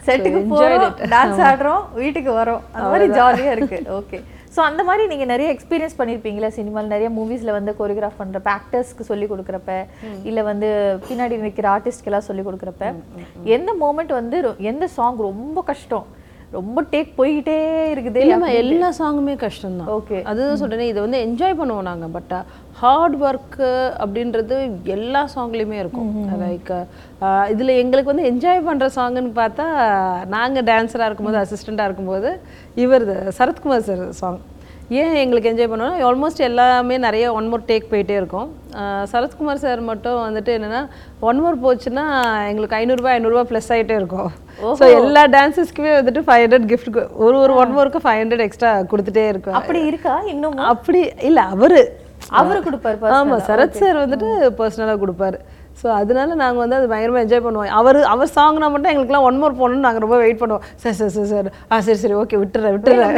செட்டுக்கு 0.07 0.41
போறோம் 0.51 0.99
டான்ஸ் 1.13 1.41
ஆடுறோம் 1.51 1.85
வீட்டுக்கு 2.01 2.33
வரோம். 2.41 2.61
அந்த 2.73 2.89
மாதிரி 2.91 3.07
ஜாலியா 3.19 3.53
இருக்கு. 3.55 3.79
ஓகே 3.99 4.19
சோ 4.55 4.59
அந்த 4.67 4.81
மாதிரி 4.87 5.03
நீங்க 5.09 5.25
நிறைய 5.31 5.47
எக்ஸ்பீரியன்ஸ் 5.53 5.97
பண்ணிருப்பீங்களா? 5.97 6.49
சினிமால 6.57 6.91
நிறைய 6.93 7.09
மூவிஸ்ல 7.17 7.51
வந்து 7.57 7.71
கோரியோகிராஃப் 7.79 8.21
பண்றப்ப 8.21 8.49
ஆக்டர்ஸ்க்கு 8.59 9.09
சொல்லி 9.09 9.25
கொடுக்குறப்ப 9.31 9.73
இல்ல 10.29 10.43
வந்து 10.51 10.69
பின்னாடி 11.09 11.37
நிற்கிற 11.43 11.69
ஆர்டிஸ்ட்க்கு 11.75 12.09
எல்லாம் 12.11 12.27
சொல்லி 12.29 12.45
கொடுக்குறப்ப 12.47 12.85
எந்த 13.57 13.73
மூமெண்ட் 13.83 14.13
வந்து 14.19 14.39
எந்த 14.71 14.87
சாங் 14.97 15.19
ரொம்ப 15.29 15.61
கஷ்டம்? 15.71 16.07
ரொம்ப 16.57 16.81
டேக் 16.91 17.09
போய்கிட்டே 17.17 17.55
இருக்குது 17.93 18.21
இல்லைம்மா 18.23 18.49
எல்லா 18.61 18.87
சாங்குமே 18.99 19.33
கஷ்டம்தான். 19.43 19.89
ஓகே 19.95 20.17
அதுதான் 20.29 20.59
சொல்றேனே 20.61 20.87
இதை 20.91 20.99
வந்து 21.05 21.19
என்ஜாய் 21.25 21.57
பண்ணுவோம் 21.59 21.87
நாங்கள் 21.89 22.13
பட் 22.15 22.33
ஹார்ட் 22.79 23.17
ஒர்க்கு 23.27 23.69
அப்படின்றது 24.03 24.55
எல்லா 24.95 25.21
சாங்லேயுமே 25.35 25.77
இருக்கும். 25.83 26.11
லைக் 26.43 26.71
இதில் 27.53 27.79
எங்களுக்கு 27.83 28.13
வந்து 28.13 28.29
என்ஜாய் 28.31 28.65
பண்ணுற 28.67 28.87
சாங்குன்னு 28.97 29.33
பார்த்தா 29.41 29.67
நாங்கள் 30.35 30.67
டான்ஸராக 30.71 31.09
இருக்கும்போது 31.09 31.41
அசிஸ்டண்ட்டாக 31.43 31.89
இருக்கும்போது 31.89 32.31
இவர் 32.85 33.07
சரத்குமார் 33.39 33.87
சார் 33.89 34.03
சாங் 34.21 34.39
ஏன் 34.97 35.15
எங்களுக்கு 35.21 35.49
என்ஜாய் 35.49 35.69
பண்ணுவோம்னா 35.71 36.05
ஆல்மோஸ்ட் 36.05 36.39
எல்லாமே 36.47 36.95
நிறைய 37.03 37.25
ஒன் 37.39 37.49
மோர் 37.49 37.65
டேக் 37.67 37.89
போயிட்டே 37.91 38.15
இருக்கும். 38.19 38.47
சரத்குமார் 39.11 39.61
சார் 39.63 39.81
மட்டும் 39.89 40.17
வந்துட்டு 40.27 40.51
என்னென்னா 40.57 40.81
ஒன் 41.29 41.41
மோர் 41.43 41.59
போச்சுன்னா 41.65 42.05
எங்களுக்கு 42.51 42.77
ஐநூறுரூவா 42.79 43.11
ஐநூறுரூவா 43.17 43.43
ப்ளஸ் 43.51 43.69
ஆகிட்டே 43.75 43.95
இருக்கும். 44.01 44.29
ஸோ 44.79 44.87
எல்லா 44.99 45.23
டான்ஸஸ்க்குமே 45.37 45.93
வந்துட்டு 45.99 46.23
ஃபைவ் 46.29 46.43
ஹண்ட்ரட் 46.45 46.67
கிஃப்ட் 46.71 46.99
ஒரு 47.25 47.37
ஒரு 47.43 47.55
ஒன் 47.63 47.75
மோருக்கு 47.77 48.03
ஃபைவ் 48.05 48.21
ஹண்ட்ரட் 48.21 48.45
எக்ஸ்ட்ரா 48.47 48.73
கொடுத்துட்டே 48.93 49.27
இருக்கும். 49.33 49.57
அப்படி 49.61 49.81
இருக்கா? 49.91 50.15
இன்னும் 50.33 50.59
அப்படி 50.73 51.01
இல்ல 51.29 51.41
அவரு. 51.55 51.83
அவரு 52.41 52.59
கொடுப்பாரு 52.65 53.15
ஆமா 53.19 53.37
சரத் 53.49 53.79
சார் 53.81 54.03
வந்துட்டு 54.03 54.29
பர்சனலா 54.57 54.95
கொடுப்பாரு. 55.05 55.39
ஸோ 55.79 55.87
அதனால 55.97 56.35
நாங்க 56.39 56.59
வந்து 56.61 56.77
அது 56.77 56.87
பயங்கரமா 56.89 57.21
என்ஜாய் 57.21 57.43
பண்ணுவோம். 57.43 57.71
அவர் 57.79 57.99
அவர் 58.09 58.31
சாங்னா 58.33 58.69
மட்டும் 58.71 58.91
எங்களுக்குலாம் 58.91 59.27
ஒன் 59.27 59.39
மோர் 59.41 59.57
போகணும்னு 59.57 59.85
நாங்க 59.85 59.99
ரொம்ப 59.99 60.17
வெயிட் 60.21 60.41
பண்ணுவோம். 60.41 60.63
Sir 60.81 60.97
sir 60.97 61.13
sir 61.15 61.29
sir. 61.31 61.49
ஆ 61.69 61.79
சரி 61.85 61.99
சரி 62.01 62.15
ஓகே 62.19 62.39
விட்டுறேன் 62.41 62.75
விட்டுறேன். 62.75 63.15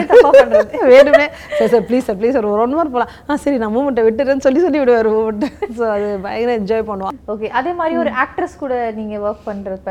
வேணுமே 0.91 1.25
sir 1.57 1.71
sir 1.71 1.85
please 1.87 2.05
sir 2.07 2.19
please 2.19 2.35
sir 2.35 2.47
ஒரு 2.47 2.63
ஒன் 2.63 2.75
மோர் 2.75 2.93
போகலாம் 2.93 3.11
ஆ 3.27 3.37
சரி 3.43 3.59
நான் 3.61 3.75
மூமெண்ட்டை 3.75 4.05
விட்டுறேன்னு 4.07 4.45
சொல்லி 4.45 4.61
சொல்லி 4.61 4.81
விடுவார் 4.81 5.09
மூமெண்ட்டை. 5.13 5.49
ஸோ 5.77 5.85
அது 5.91 6.07
பயங்கர 6.23 6.53
என்ஜாய் 6.59 6.87
பண்ணுவோம். 6.89 7.17
ஓகே 7.33 7.49
அதே 7.59 7.73
மாதிரி 7.79 7.97
ஒரு 7.97 8.13
ஆக்ட்ரஸ் 8.23 8.55
கூட 8.59 8.73
நீங்க 8.97 9.15
ஒர்க் 9.25 9.47
பண்றப்ப 9.47 9.89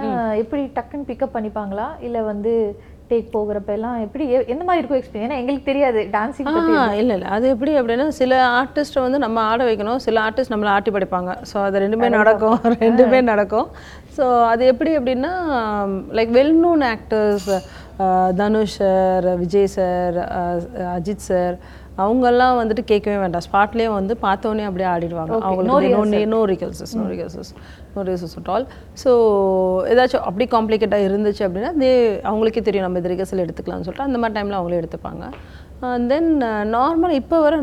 அஹ், 0.00 0.34
எப்படி 0.40 0.62
டக்குன்னு 0.74 1.08
பிக்கப் 1.08 1.34
பண்ணிப்பாங்களா? 1.34 1.86
இல்ல 2.00 2.18
வந்து 2.26 2.52
டேக் 3.10 3.28
போகிறப்ப 3.36 3.70
எல்லாம் 3.76 3.96
எப்படி 4.06 4.24
எந்த 4.54 4.62
மாதிரி 4.66 4.80
இருக்கும் 4.82 4.98
எக்ஸ்பீரியன்ஸ் 5.00 5.28
ஏன்னா 5.28 5.40
எங்களுக்கு 5.42 5.68
தெரியாது 5.70 6.00
ஆ 6.80 6.84
இல்லை 7.00 7.14
இல்லை. 7.16 7.28
அது 7.36 7.46
எப்படி 7.54 7.72
அப்படின்னா 7.80 8.06
சில 8.20 8.40
ஆர்டிஸ்ட்டை 8.60 9.02
வந்து 9.06 9.18
நம்ம 9.24 9.40
ஆட 9.50 9.60
வைக்கணும் 9.70 10.02
சில 10.06 10.20
ஆர்டிஸ்ட் 10.26 10.54
நம்மளை 10.54 10.72
ஆட்டி 10.76 10.92
படைப்பாங்க. 10.96 11.32
ஸோ 11.50 11.56
அது 11.66 11.82
ரெண்டுமே 11.84 12.10
நடக்கும் 12.18 12.58
ரெண்டுமே 12.84 13.20
நடக்கும். 13.32 13.68
ஸோ 14.18 14.26
அது 14.52 14.62
எப்படி 14.74 14.92
அப்படின்னா 15.00 15.32
like 16.18 16.32
well 16.38 16.56
known 16.66 16.84
actors 16.94 17.50
Dhanush 18.40 18.78
sir 18.80 19.28
Vijay 19.42 19.74
sir 19.78 20.16
Ajith 20.96 21.28
sir 21.30 21.56
அவங்கெல்லாம் 22.02 22.58
வந்துட்டு 22.58 22.82
கேட்கவே 22.90 23.16
வேண்டாம். 23.22 23.44
ஸ்பாட்லேயே 23.46 23.90
வந்து 23.96 24.14
பார்த்தோன்னே 24.24 24.66
அப்படியே 24.66 24.88
ஆடிடுவாங்க. 24.90 25.32
அவங்களுக்கு 25.46 25.70
no 25.70 26.02
no 26.34 26.40
rehearsals 26.52 26.92
no 26.98 27.06
rehearsals 27.12 27.50
no 27.98 28.04
rehearsals 28.06 28.36
at 28.38 28.50
all 28.52 28.66
so 29.02 29.10
ஏதாச்சும் 29.90 30.26
அப்படி 30.26 30.46
காம்ப்ளிகேட்டாக 30.52 31.06
இருந்துச்சு 31.08 31.42
அப்படின்னா 31.46 31.72
தே 31.78 31.90
அவங்களுக்கே 32.28 32.62
தெரியும் 32.62 32.86
நம்ம 32.86 33.00
இது 33.00 33.12
ரிகர்சல் 33.12 33.44
எடுத்துக்கலாம்னு 33.44 33.86
சொல்லிட்டு 33.86 34.08
அந்த 34.08 34.20
மாதிரி 34.20 34.36
டைமில் 34.36 34.58
அவங்களே 34.58 34.80
எடுத்துப்பாங்க. 34.80 35.24
தென் 36.08 36.30
நார்மல் 36.72 37.12
இப்போ 37.18 37.36
வர 37.40 37.56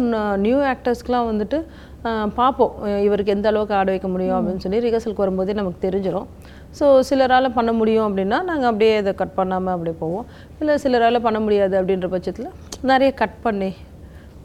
நியூ 0.44 0.58
ஆக்டர்ஸ்க்குலாம் 0.70 1.30
வந்துட்டு 1.30 1.58
அஹ், 2.06 2.30
பார்ப்போம் 2.36 2.74
இவருக்கு 3.06 3.34
எந்த 3.34 3.48
அளவுக்கு 3.52 3.76
ஆட 3.78 3.90
வைக்க 3.92 4.08
முடியும் 4.10 4.36
அப்படின்னு 4.38 4.64
சொல்லி 4.64 4.80
ரிகர்சலுக்கு 4.82 5.24
வரும்போதே 5.24 5.54
நமக்கு 5.54 5.80
தெரிஞ்சிடும் 5.86 6.28
ஸோ 6.76 6.86
சிலரால் 7.08 7.56
பண்ண 7.56 7.72
முடியும் 7.74 8.06
அப்படின்னா 8.08 8.38
நாங்கள் 8.44 8.70
அப்படியே 8.72 8.94
இதை 8.98 9.14
கட் 9.16 9.36
பண்ணாமல் 9.38 9.74
அப்படியே 9.74 9.96
போவோம். 10.00 10.26
இல்லை 10.60 10.76
சிலரால் 10.84 11.26
பண்ண 11.26 11.40
முடியாது 11.42 11.76
அப்படின்ற 11.80 12.10
பட்சத்தில் 12.12 12.50
நிறைய 12.84 13.12
கட் 13.16 13.38
பண்ணி 13.44 13.70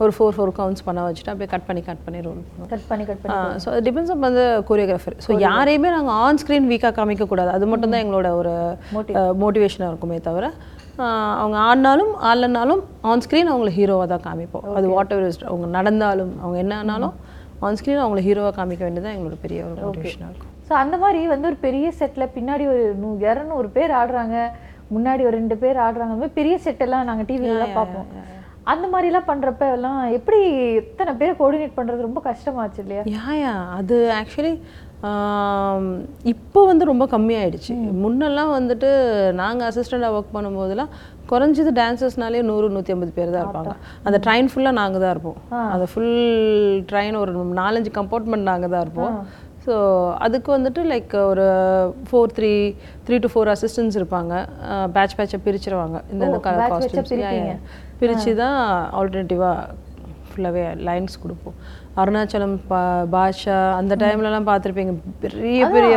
ஒரு 0.05 0.13
ஃபோர் 0.17 0.35
ஃபோர் 0.37 0.53
கவுண்ட்ஸ் 0.59 0.85
பண்ண 0.89 1.05
வச்சுட்டு 1.07 1.31
அப்படியே 1.33 1.51
கட் 1.55 1.67
பண்ணி 1.69 1.83
கட் 1.89 2.03
பண்ணி 2.05 2.19
ரோல் 2.27 2.39
பண்ணுவோம். 2.49 2.71
கட் 2.73 2.87
பண்ணி 2.91 3.05
கட் 3.11 3.23
பண்ணி 3.23 3.63
ஸோ 3.63 3.69
அது 3.73 3.83
டிபெண்ட்ஸ் 3.89 4.13
அப் 4.15 4.27
அந்த 4.29 4.45
கொரியோகிராஃபர் 4.69 5.17
ஸோ 5.27 5.39
யாரையுமே 5.47 5.91
நாங்கள் 5.97 6.19
ஆன் 6.27 6.41
ஸ்க்ரீன் 6.43 6.69
வீக்காக 6.73 6.95
காமிக்கக்கூடாது 6.99 7.51
அது 7.57 7.67
மட்டும் 7.73 7.93
தான் 7.95 8.03
எங்களோட 8.05 8.29
ஒரு 8.41 8.55
மோட்டிவேஷனாக 9.43 9.91
இருக்குமே 9.93 10.19
தவிர 10.29 10.47
அவங்க 11.43 11.57
ஆடினாலும் 11.67 12.13
ஆடலனாலும் 12.29 12.81
ஆன் 13.11 13.23
ஸ்க்ரீன் 13.25 13.51
அவங்கள 13.53 13.71
ஹீரோவாக 13.77 14.09
தான் 14.13 14.25
காமிப்போம். 14.29 14.65
அது 14.79 14.87
வாட் 14.95 15.13
எவர் 15.17 15.47
அவங்க 15.51 15.67
நடந்தாலும் 15.77 16.33
அவங்க 16.43 16.57
என்ன 16.65 16.75
ஆனாலும் 16.81 17.15
ஆன் 17.67 17.79
ஸ்க்ரீன் 17.79 18.03
அவங்கள 18.05 18.21
ஹீரோவாக 18.27 18.55
காமிக்க 18.59 18.83
வேண்டியது 18.87 19.15
எங்களோட 19.15 19.37
பெரிய 19.45 19.61
ஒரு 19.69 19.81
மோட்டிவேஷனாக 19.85 20.31
இருக்கும். 20.31 20.51
ஸோ 20.69 20.75
அந்த 20.83 20.97
மாதிரி 21.05 21.21
வந்து 21.35 21.49
ஒரு 21.51 21.59
பெரிய 21.67 21.87
செட்ல 22.01 22.27
பின்னாடி 22.37 22.67
ஒரு 22.73 22.83
நூ 23.03 23.09
இரநூறு 23.29 23.71
பேர் 23.77 23.95
ஆடுறாங்க. 24.01 24.37
முன்னாடி 24.95 25.23
ஒரு 25.29 25.35
ரெண்டு 25.41 25.57
பேர் 25.63 25.79
ஆடுறாங்க. 25.87 26.29
பெரிய 26.39 26.55
செட் 26.67 26.85
எல்லாம் 26.87 27.09
நாங்க 27.11 27.25
டிவில 27.31 27.55
எல்லாம் 27.57 27.77
பார்ப்போம். 27.81 28.07
அந்த 28.73 28.87
மாதிரி 28.93 29.09
எல்லாம் 29.11 29.29
பண்றப்ப 29.31 29.65
எல்லாம் 29.77 30.01
எப்படி 30.19 30.39
எத்தனை 30.83 31.13
பேரை 31.21 31.33
கோஆர்டினேட் 31.41 31.79
பண்றது 31.79 32.07
ரொம்ப 32.09 32.21
கஷ்டமாச்சு 32.29 32.81
இல்லையா? 32.85 33.03
யா 33.43 33.55
அது 33.79 33.97
ஆக்சுவலி 34.21 34.55
இப்போ 36.33 36.61
வந்து 36.71 36.85
ரொம்ப 36.91 37.05
கம்மியாயிடுச்சு. 37.13 37.75
முன்னெல்லாம் 38.03 38.51
வந்துட்டு 38.57 38.89
நாங்கள் 39.41 39.67
அசிஸ்டண்ட்டாக 39.69 40.17
ஒர்க் 40.17 40.35
பண்ணும்போதெல்லாம் 40.35 40.91
குறைஞ்சது 41.31 41.71
டான்சர்ஸ்னாலே 41.81 42.41
நூறு 42.51 42.67
நூற்றி 42.75 42.95
ஐம்பது 42.95 43.13
பேர் 43.19 43.33
தான் 43.35 43.45
இருப்பாங்க. 43.45 43.75
அந்த 44.07 44.19
ட்ரெயின் 44.27 44.51
ஃபுல்லாக 44.53 44.79
நாங்கள் 44.81 45.03
தான் 45.05 45.15
இருப்போம். 45.15 45.39
அந்த 45.75 45.87
ஃபுல் 45.93 46.15
ட்ரெயின் 46.91 47.21
ஒரு 47.23 47.33
நாலஞ்சு 47.61 47.93
கம்பார்ட்மெண்ட் 48.01 48.51
நாங்கள் 48.53 48.73
தான் 48.75 48.85
இருப்போம். 48.87 49.15
ஸோ 49.65 49.75
அதுக்கு 50.27 50.51
வந்துட்டு 50.57 50.83
லைக் 50.93 51.15
ஒரு 51.33 51.47
four 52.09 52.35
three 52.37 52.55
three 53.07 53.17
to 53.25 53.31
four 53.33 53.53
assistants 53.55 53.99
இருப்பாங்க. 54.01 54.35
பேட்ச் 54.97 55.17
பேட்சை 55.19 55.41
பிரிச்சிருவாங்க. 55.47 55.99
இந்த 56.15 56.41
காஸ்டியூம்ஸ் 56.49 57.15
பிரித்து 58.01 58.33
தான் 58.43 58.59
ஆல்டர்னேட்டிவாக 58.99 59.77
ஃபுல்லாகவே 60.31 60.65
லைன்ஸ் 60.89 61.23
கொடுப்போம். 61.23 61.57
அருணாச்சலம் 62.01 62.57
பா 62.71 62.81
பாஷா 63.15 63.57
அந்த 63.79 63.95
டைம்லலாம் 64.03 64.51
பார்த்துருப்பீங்க. 64.51 64.93
பெரிய 65.23 65.61
பெரிய 65.77 65.95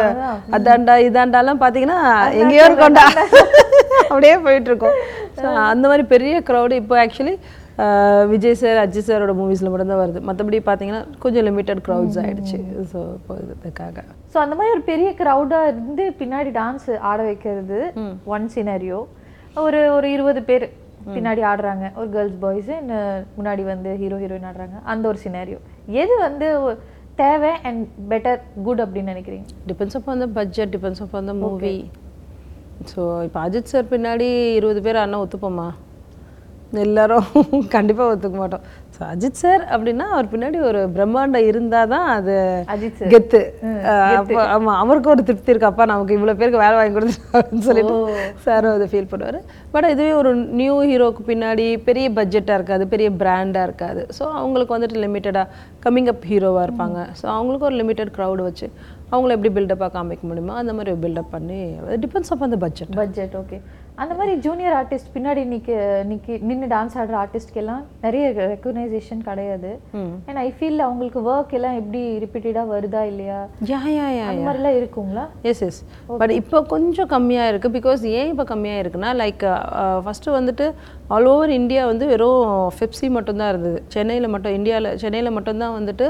அதாண்டா 0.58 0.96
இதாண்டாலாம் 1.08 1.62
பார்த்தீங்கன்னா 1.64 2.00
எங்கேயோ 2.42 2.64
இருக்கோண்டா 2.70 3.06
அப்படியே 4.12 4.36
போயிட்டு 4.46 4.70
இருக்கோம் 4.72 4.96
ஸோ 5.42 5.48
அந்த 5.72 5.86
மாதிரி 5.90 6.04
பெரிய 6.14 6.36
க்ரௌடு 6.48 6.74
இப்போ 6.82 6.96
ஆக்சுவலி 7.04 7.36
விஜய் 8.32 8.58
சார் 8.62 8.80
அஜித் 8.82 9.08
சாரோட 9.08 9.34
மூவிஸில் 9.40 9.72
மட்டும்தான் 9.74 10.02
வருது. 10.02 10.20
மற்றபடி 10.28 10.58
பார்த்தீங்கன்னா 10.68 11.02
கொஞ்சம் 11.24 11.46
லிமிட்டட் 11.48 11.82
க்ரௌட்ஸ் 11.86 12.20
ஆயிடுச்சு. 12.24 12.58
ஸோ 12.92 13.00
இப்போ 13.18 13.36
இதுக்காக. 13.44 13.98
ஸோ 14.34 14.38
அந்த 14.44 14.54
மாதிரி 14.58 14.74
ஒரு 14.76 14.84
பெரிய 14.92 15.10
க்ரௌடாக 15.22 15.72
இருந்து 15.72 16.06
பின்னாடி 16.22 16.52
டான்ஸ் 16.60 16.90
ஆட 17.12 17.20
வைக்கிறது 17.30 17.80
ஒன் 18.36 18.46
சினாரியோ 18.56 19.00
ஒரு 19.66 19.82
ஒரு 19.96 20.10
இருபது 20.18 20.44
பேர். 20.50 20.66
பின்னாடி 21.16 21.42
ஆடுறாங்க. 21.52 21.86
ஒரு 22.00 22.10
கேர்ள்ஸ் 22.16 22.38
பாய்ஸ் 22.44 22.72
முன்னாடி 23.38 23.64
வந்து 23.74 23.92
ஹீரோ 24.02 24.18
ஹீரோயின் 24.24 24.50
ஆடுறாங்க. 24.52 24.78
அந்த 24.94 25.04
ஒரு 25.12 25.20
சினாரியோ 25.26 25.60
எது 26.02 26.14
வந்து 26.26 26.48
தேவை 27.22 27.52
அண்ட் 27.70 27.82
பெட்டர் 28.12 28.40
குட் 28.68 28.84
அப்படின்னு 28.84 29.14
நினைக்கிறீங்க? 29.14 29.46
டிபெண்ட்ஸ் 29.72 29.98
அப் 30.00 30.12
அந்த 30.14 30.28
பட்ஜெட் 30.38 30.72
டிபெண்ட்ஸ் 30.76 31.04
அப் 31.06 31.18
அந்த 31.22 31.34
மூவி 31.42 31.76
ஸோ 32.92 33.02
இப்போ 33.26 33.40
அஜித் 33.48 33.72
சார் 33.72 33.92
பின்னாடி 33.92 34.30
இருபது 34.60 34.80
பேர் 34.86 35.04
அண்ணா 35.04 35.20
ஒத்துப்போமா? 35.24 35.68
எல்லாரும் 36.86 37.28
கண்டிப்பாக 37.76 38.12
ஒத்துக்க 38.14 38.38
மாட்டோம். 38.42 38.64
ஸோ 38.96 39.02
அஜித் 39.12 39.40
சார் 39.42 39.62
அப்படின்னா 39.74 40.06
அவர் 40.14 40.30
பின்னாடி 40.32 40.58
ஒரு 40.70 40.80
பிரம்மாண்டம் 40.96 41.48
இருந்தால் 41.50 41.92
தான் 41.94 42.08
அது 42.16 42.36
அஜித் 42.74 42.98
சார் 43.00 43.12
கெத்து. 43.14 43.42
அப்போ 44.20 44.40
ஆமாம் 44.56 44.80
அவருக்கு 44.84 45.12
ஒரு 45.14 45.24
திருப்தி 45.30 45.52
இருக்கு. 45.54 45.70
அப்பா 45.70 45.86
நமக்கு 45.92 46.16
இவ்வளோ 46.18 46.36
பேருக்கு 46.40 46.64
வேலை 46.64 46.76
வாங்கி 46.80 46.96
கொடுத்துருக்காரு 46.98 47.42
அப்படின்னு 47.42 47.68
சொல்லிட்டு 47.70 47.96
சாரும் 48.46 48.76
அதை 48.78 48.88
ஃபீல் 48.94 49.12
பண்ணுவார். 49.14 49.40
பட் 49.74 49.90
இதுவே 49.94 50.12
ஒரு 50.22 50.32
நியூ 50.62 50.76
ஹீரோக்கு 50.90 51.24
பின்னாடி 51.32 51.68
பெரிய 51.90 52.08
பட்ஜெட்டாக 52.20 52.60
இருக்காது 52.60 52.86
பெரிய 52.96 53.10
பிராண்டாக 53.22 53.68
இருக்காது. 53.70 54.04
ஸோ 54.18 54.24
அவங்களுக்கு 54.42 54.76
வந்துட்டு 54.78 55.04
லிமிட்டடாக 55.06 55.48
கம்மிங் 55.86 56.12
அப் 56.14 56.28
ஹீரோவாக 56.32 56.68
இருப்பாங்க. 56.68 57.00
ஸோ 57.22 57.28
அவங்களுக்கு 57.38 57.70
ஒரு 57.70 57.78
லிமிட்டட் 57.82 58.14
க்ரௌடு 58.18 58.44
வச்சு 58.50 58.70
அவங்கள 59.14 59.34
எப்படி 59.38 59.54
பில்டப்பாக 59.56 59.92
காமிக்க 59.96 60.24
முடியுமோ 60.30 60.54
அந்த 60.60 60.72
மாதிரி 60.78 60.92
பில்டப் 61.02 61.34
பண்ணி 61.34 61.60
டிபெண்ட்ஸ் 62.04 62.32
அப் 62.34 62.46
அந்த 62.48 62.58
பட்ஜெட் 62.64 62.94
பட்ஜெட் 63.02 63.36
ஓகே 63.42 63.58
அந்த 64.02 64.14
மாதிரி 64.20 64.34
ஜூனியர் 64.46 64.76
ஆர்டிஸ்ட் 64.78 65.10
பின்னாடி 65.16 65.42
நிற்க 65.50 65.72
நிற்கி 66.12 66.36
நின்று 66.50 66.68
டான்ஸ் 66.72 66.96
ஆடுற 67.00 67.16
ஆர்டிஸ்ட்க்கெல்லாம் 67.24 67.84
நிறைய 68.06 68.24
ரெக்கக்னைசேஷன் 68.38 69.22
கிடையாது. 69.28 69.72
அண்ட் 70.28 70.40
ஐ 70.44 70.48
ஃபீல் 70.58 70.82
அவங்களுக்கு 70.86 71.22
ஒர்க் 71.32 71.54
எல்லாம் 71.58 71.78
எப்படி 71.82 72.02
ரிப்பீட்டடாக 72.24 72.72
வருதா 72.74 73.02
இல்லையா? 73.12 73.40
யா 73.72 73.82
யா 73.98 74.08
யா 74.16 74.26
அந்த 74.30 74.44
மாதிரிலாம் 74.48 74.78
இருக்குங்களா? 74.80 75.26
எஸ் 75.52 75.64
எஸ் 75.68 75.80
பட் 76.22 76.34
இப்போ 76.40 76.62
கொஞ்சம் 76.74 77.12
கம்மியாக 77.14 77.52
இருக்குது 77.52 77.76
பிகாஸ் 77.78 78.04
ஏன் 78.22 78.32
இப்போ 78.34 78.46
கம்மியாக 78.54 78.84
இருக்குன்னா 78.84 79.12
லைக் 79.22 79.46
ஃபஸ்ட்டு 80.08 80.36
வந்துட்டு 80.40 80.68
ஆல் 81.16 81.30
ஓவர் 81.34 81.54
இந்தியா 81.60 81.84
வந்து 81.92 82.06
வெறும் 82.14 82.44
ஃபெப்சி 82.78 83.08
மட்டும்தான் 83.18 83.52
இருந்தது. 83.54 83.80
சென்னையில் 83.96 84.32
மட்டும் 84.36 84.58
இந்தியாவில் 84.60 84.92
சென்னையில் 85.04 85.36
மட்டும்தான் 85.38 85.78
வந்துட்டு 85.80 86.08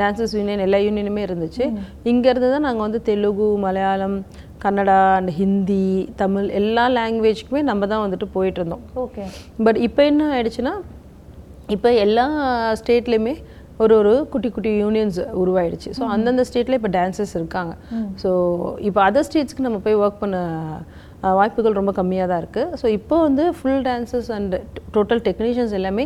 டான்சஸ் 0.00 0.36
யூனியன் 0.38 0.64
எல்லா 0.68 0.78
யூனியனுமே 0.86 1.22
இருந்துச்சு. 1.28 1.64
இங்கேருந்து 2.12 2.54
தான் 2.54 2.66
நாங்கள் 2.68 2.86
வந்து 2.86 3.02
தெலுங்கு 3.10 3.48
மலையாளம் 3.66 4.16
கன்னடா 4.62 4.98
அண்ட் 5.16 5.32
ஹிந்தி 5.40 5.84
தமிழ் 6.22 6.46
எல்லா 6.60 6.84
லாங்குவேஜ்க்குமே 6.98 7.60
நம்ம 7.70 7.86
தான் 7.92 8.02
வந்துட்டு 8.04 8.26
போயிட்டு 8.36 8.60
இருந்தோம் 8.60 8.84
ஓகே 9.04 9.24
பட் 9.66 9.78
இப்போ 9.86 10.02
என்ன 10.10 10.28
ஆயிடுச்சுன்னா 10.34 10.74
இப்போ 11.74 11.90
எல்லா 12.04 12.24
ஸ்டேட்லேயுமே 12.80 13.34
ஒரு 13.82 13.92
ஒரு 14.00 14.12
குட்டி 14.32 14.48
குட்டி 14.56 14.70
யூனியன்ஸ் 14.82 15.16
உருவாயிடுச்சு. 15.42 15.90
ஸோ 15.98 16.02
அந்தந்த 16.14 16.42
ஸ்டேட்டில் 16.48 16.76
இப்போ 16.78 16.90
டான்சஸ் 16.96 17.32
இருக்காங்க. 17.38 17.72
ஸோ 18.22 18.30
இப்போ 18.88 19.00
அதர் 19.06 19.26
ஸ்டேட்ஸ்க்கு 19.28 19.66
நம்ம 19.66 19.78
போய் 19.86 19.98
ஒர்க் 20.04 20.20
பண்ண 20.22 20.36
வாய்ப்புகள் 21.38 21.78
ரொம்ப 21.78 21.92
கம்மியாக 21.98 22.28
தான் 22.30 22.40
இருக்குது 22.42 22.78
ஸோ 22.80 22.86
இப்போ 22.98 23.16
வந்து 23.26 23.44
full 23.58 23.82
dances 23.88 24.28
and 24.36 24.54
total 24.96 25.22
technicians 25.28 25.74
எல்லாமே 25.78 26.04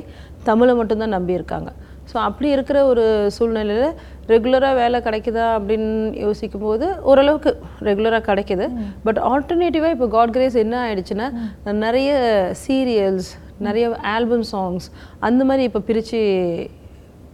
தமிழை 0.49 0.75
மட்டும்தான் 0.81 1.15
நம்பி 1.17 1.39
இருக்காங்க. 1.39 1.71
ஸோ 2.11 2.17
அப்படி 2.19 2.49
இருக்கிற 2.51 2.79
ஒரு 2.87 3.05
சூழ்நிலையில் 3.37 3.89
ரெகுலராக 4.29 4.75
வேலை 4.75 4.99
கிடைக்குதா 5.01 5.45
அப்படின்னு 5.59 5.91
யோசிக்கும் 6.21 6.65
போது 6.67 6.87
ஓரளவுக்கு 7.03 7.51
ரெகுலராக 7.81 8.23
கிடைக்குது. 8.31 8.67
பட் 9.05 9.21
ஆல்டர்னேட்டிவாக 9.31 9.95
இப்போ 9.97 10.09
காட் 10.09 10.31
கிரேஸ் 10.31 10.57
என்ன 10.57 10.75
ஆயிடுச்சுன்னா 10.87 11.27
நிறைய 11.85 12.11
சீரியல்ஸ் 12.65 13.31
நிறைய 13.59 13.85
ஆல்பம் 14.15 14.47
சாங்ஸ் 14.53 14.89
அந்த 15.21 15.45
மாதிரி 15.45 15.63
இப்போ 15.69 15.81
பிரித்து 15.81 16.21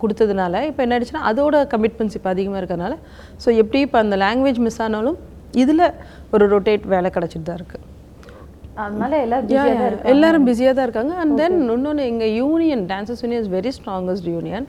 கொடுத்ததுனால 0.03 0.63
இப்போ 0.69 0.83
என்ன 0.83 0.95
ஆயிடுச்சுன்னா 0.97 1.27
அதோட 1.31 1.57
கமிட்மெண்ட்ஸ் 1.75 2.17
இப்போ 2.19 2.31
அதிகமாக 2.31 2.61
இருக்கிறதுனால 2.61 2.95
ஸோ 3.45 3.51
எப்படி 3.57 3.81
இப்போ 3.81 3.99
அந்த 3.99 4.17
லாங்குவேஜ் 4.17 4.59
மிஸ் 4.59 4.81
ஆனாலும் 4.81 5.19
இதில் 5.55 5.87
ஒரு 6.31 6.47
ரொட்டேட் 6.49 6.87
வேலை 6.87 7.11
கிடச்சிட்டு 7.11 7.49
தான் 7.51 7.61
இருக்குது 7.61 7.85
அதனால 8.83 9.19
இருக்கு 9.23 10.11
எல்லாரும் 10.13 10.47
பிஸியாக 10.49 10.75
தான் 10.77 10.87
இருக்காங்க. 10.89 11.13
அண்ட் 11.23 11.35
தென் 11.41 11.57
இன்னொன்று 11.61 12.05
எங்கள் 12.13 12.33
union 12.41 12.83
dances 12.93 13.23
union 13.25 13.43
is 13.45 13.53
very 13.57 13.71
strongest 13.79 14.29
union 14.35 14.67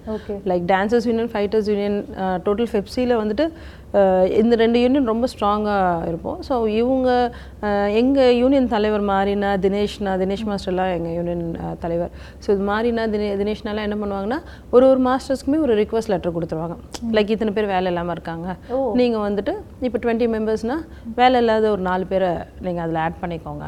like 0.52 0.66
dancers 0.74 1.08
union 1.10 1.32
fighters 1.34 1.70
union 1.72 1.98
total 2.48 2.70
ஃபெப்சியில் 2.74 3.16
வந்துட்டு 3.22 3.48
இந்த 4.42 4.54
ரெண்டு 4.62 4.78
யூனியன் 4.84 5.10
ரொம்ப 5.12 5.26
ஸ்ட்ராங்காக 5.34 6.08
இருப்போம். 6.10 6.40
ஸோ 6.48 6.54
இவங்க 6.82 7.10
எங்கள் 8.02 8.38
யூனியன் 8.42 8.70
தலைவர் 8.76 9.04
மாறினா 9.12 9.52
தினேஷ்னா 9.66 10.14
தினேஷ் 10.22 10.46
மாஸ்டர்லாம் 10.52 10.94
எங்கள் 10.98 11.16
யூனியன் 11.18 11.46
தலைவர். 11.84 12.12
ஸோ 12.44 12.48
இது 12.56 12.66
மாறினா 12.72 13.06
தினே 13.16 13.30
தினேஷ்னாலாம் 13.42 13.88
என்ன 13.90 13.98
பண்ணுவாங்கன்னா 14.04 14.40
ஒரு 14.76 14.88
ஒரு 14.92 15.02
மாஸ்டர்ஸ்க்குமே 15.10 15.60
ஒரு 15.66 15.76
ரிக்வஸ்ட் 15.84 16.14
லெட்டர் 16.14 16.36
கொடுத்துருவாங்க. 16.38 16.78
லைக் 17.18 17.34
இத்தனை 17.36 17.54
பேர் 17.58 17.74
வேலை 17.76 17.90
இல்லாமல் 17.94 18.16
இருக்காங்க. 18.18 18.48
நீங்கள் 19.02 19.26
வந்துட்டு 19.28 19.56
இப்போ 19.90 20.00
டுவெண்ட்டி 20.06 20.30
மெம்பர்ஸ்னால் 20.38 20.84
வேலை 21.22 21.40
இல்லாத 21.44 21.70
ஒரு 21.76 21.84
நாலு 21.92 22.08
பேரை 22.14 22.34
நீங்கள் 22.68 22.86
அதில் 22.88 23.04
ஆட் 23.06 23.22
பண்ணிக்கோங்க. 23.24 23.68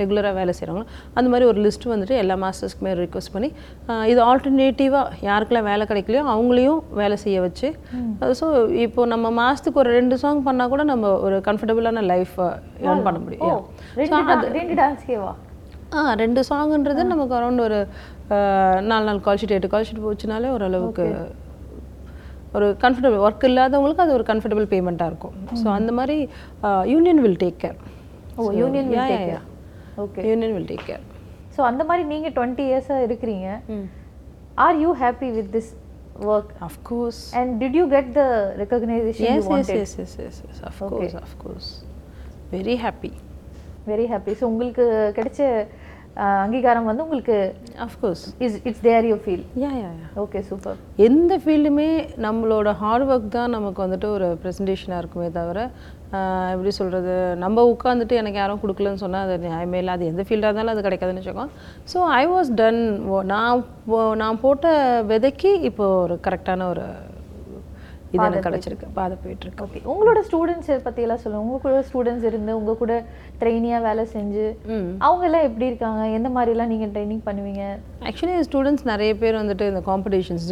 ரெகுலராக 0.00 0.34
வேலை 0.40 0.52
செய்கிறவங்க 0.58 0.84
அந்த 1.18 1.28
மாதிரி 1.32 1.46
ஒரு 1.50 1.58
லிஸ்ட் 1.66 1.86
வந்துட்டு 1.92 2.16
எல்லா 2.22 2.36
மாஸ்டர்ஸ்க்குமே 2.44 2.92
ரிக்வஸ்ட் 3.02 3.32
பண்ணி 3.36 3.50
இது 4.12 4.20
ஆல்டர்னேட்டிவாக 4.28 5.24
யாருக்கெல்லாம் 5.28 5.68
வேலை 5.70 5.86
கிடைக்கலையோ 5.90 6.24
அவங்களையும் 6.34 6.80
வேலை 7.00 7.18
செய்ய 7.24 7.40
வச்சு 7.46 7.70
ஸோ 8.40 8.46
இப்போ 8.86 9.06
நம்ம 9.14 9.32
மாதத்துக்கு 9.40 9.82
ஒரு 9.84 9.92
ரெண்டு 9.98 10.18
சாங் 10.22 10.44
பண்ணால் 10.48 10.72
கூட 10.74 10.84
நம்ம 10.92 11.12
ஒரு 11.26 11.38
கம்ஃபர்டபுளான 11.48 12.04
லைஃப் 12.12 12.36
ஏர்ன் 12.86 13.04
பண்ண 13.08 13.18
முடியும். 13.26 13.60
ஆ 15.98 16.00
ரெண்டு 16.22 16.40
சாங்குன்றது 16.48 17.02
நமக்கு 17.12 17.36
அரௌண்ட் 17.36 17.62
ஒரு 17.66 17.76
நாலு 18.90 19.04
நாலு 19.08 19.20
கால் 19.26 19.38
ஷீட் 19.40 19.54
எட்டு 19.56 19.68
கால் 19.74 19.86
ஷீட் 19.88 20.02
போச்சுனாலே 20.06 20.48
ஓரளவுக்கு 20.56 21.04
ஒரு 22.56 22.66
கம்ஃபர்டபுள் 22.82 23.22
ஒர்க் 23.26 23.46
இல்லாதவங்களுக்கு 23.48 24.04
அது 24.04 24.14
ஒரு 24.16 24.24
கம்ஃபர்டபுள் 24.30 24.66
பேமெண்ட்டாக 24.72 25.10
இருக்கும். 25.12 25.34
ஸோ 25.60 25.66
அந்த 25.78 25.90
மாதிரி 25.98 26.16
union 26.92 27.20
will 27.24 27.40
take 27.44 27.58
care 27.64 27.78
oh 28.36 28.50
union 28.60 28.90
will 28.92 29.04
take 29.12 29.24
care. 29.30 29.42
Okay 30.04 30.22
union 30.30 30.54
will 30.56 30.70
take 30.72 30.86
care 30.90 31.04
so 31.56 31.62
அந்த 31.70 31.82
மாதிரி 31.88 32.02
நீங்கள் 32.12 32.34
டுவெண்ட்டி 32.36 32.64
இயர்ஸாக 32.70 33.06
இருக்கிறீங்க. 33.08 33.46
Are 34.66 34.76
you 34.84 34.90
happy 35.02 35.30
with 35.38 35.50
this 35.56 35.70
work 36.32 36.52
of course 36.68 37.20
and 37.40 37.52
did 37.62 37.76
you 37.80 37.84
get 37.94 38.10
the 38.20 38.22
recognition 38.62 39.26
yes 39.32 39.48
yes 39.56 39.68
yes 39.78 39.92
yes 40.00 40.14
yes 40.24 40.38
yes. 40.46 40.58
Of 40.70 40.78
course 40.92 41.16
of 41.26 41.34
course. 41.44 41.68
Very 42.56 42.76
happy. 42.86 43.12
Very 43.90 44.06
happy 44.12 44.32
so 44.40 44.44
உங்களுக்கு 44.52 44.84
கிடைச்ச 45.18 45.42
அங்கீகாரம் 46.44 46.88
வந்து 46.90 47.04
உங்களுக்கு 47.06 47.36
of 47.86 47.92
course. 48.02 48.22
Is 48.44 48.56
it's 48.68 48.82
there 48.86 49.06
you 49.10 49.16
feel 49.24 49.44
yeah 49.62 49.74
yeah 49.82 49.92
yeah. 50.00 50.08
Okay 50.22 50.40
super 50.48 50.78
எந்த 51.08 51.32
ஃபீல்டுமே 51.44 51.88
நம்மளோட 52.26 52.70
hard 52.82 53.06
work 53.12 53.28
தான் 53.36 53.54
நமக்கு 53.56 53.80
வந்துட்டு 53.84 54.08
ஒரு 54.16 54.28
ப்ரெசன்டேஷனாக 54.42 55.02
இருக்குமே 55.02 55.28
தவிர 55.38 55.58
எப்படி 56.52 56.70
சொல்கிறது 56.78 57.14
நம்ம 57.42 57.64
உட்காந்துட்டு 57.72 58.20
எனக்கு 58.20 58.40
யாரும் 58.40 58.62
கொடுக்கலன்னு 58.62 59.02
சொன்னால் 59.02 59.26
அது 59.26 59.44
நியாயமே 59.48 59.80
இல்லை. 59.82 59.94
அது 59.96 60.10
எந்த 60.12 60.22
ஃபீல்டாக 60.26 60.50
இருந்தாலும் 60.50 60.74
அது 60.74 60.86
கிடைக்காதுன்னு 60.86 61.20
வச்சுக்கோங்க. 61.20 61.52
ஸோ 61.92 62.00
ஐ 62.20 62.24
வாஸ் 62.32 62.50
டன் 62.62 62.80
நான் 63.34 63.64
நான் 64.22 64.42
போட்ட 64.46 64.66
விதைக்கு 65.12 65.52
இப்போ 65.70 65.86
ஒரு 66.06 66.16
கரெக்டான 66.28 66.68
ஒரு 66.72 66.86
இது 68.12 68.22
எனக்கு 68.26 68.44
கிடச்சிருக்கு. 68.44 68.86
பாதை 68.98 69.14
போயிட்டுருக்கு. 69.22 69.64
ஓகே 69.64 69.80
உங்களோட 69.92 70.18
ஸ்டூடெண்ட்ஸ் 70.28 70.84
பற்றியெல்லாம் 70.84 71.20
சொல்லுங்க. 71.22 71.42
உங்க 71.46 71.58
கூட 71.64 71.80
ஸ்டூடெண்ட்ஸ் 71.88 72.28
இருந்து 72.30 72.52
உங்க 72.60 72.74
கூட 72.82 72.92
ட்ரைனியாக 73.40 73.84
வேலை 73.86 74.04
செஞ்சு 74.14 74.46
ம். 74.76 74.86
அவங்க 75.06 75.24
எல்லாம் 75.28 75.46
எப்படி 75.48 75.66
இருக்காங்க? 75.70 76.04
எந்த 76.18 76.28
மாதிரிலாம் 76.36 76.72
நீங்கள் 76.74 76.92
ட்ரைனிங் 76.94 77.24
பண்ணுவீங்க? 77.28 77.64
ஆக்சுவலி 78.10 78.36
ஸ்டூடெண்ட்ஸ் 78.48 78.86
நிறைய 78.92 79.12
பேர் 79.22 79.40
வந்துட்டு 79.42 79.66
இந்த 79.72 79.82
காம்படிஷன்ஸ் 79.90 80.48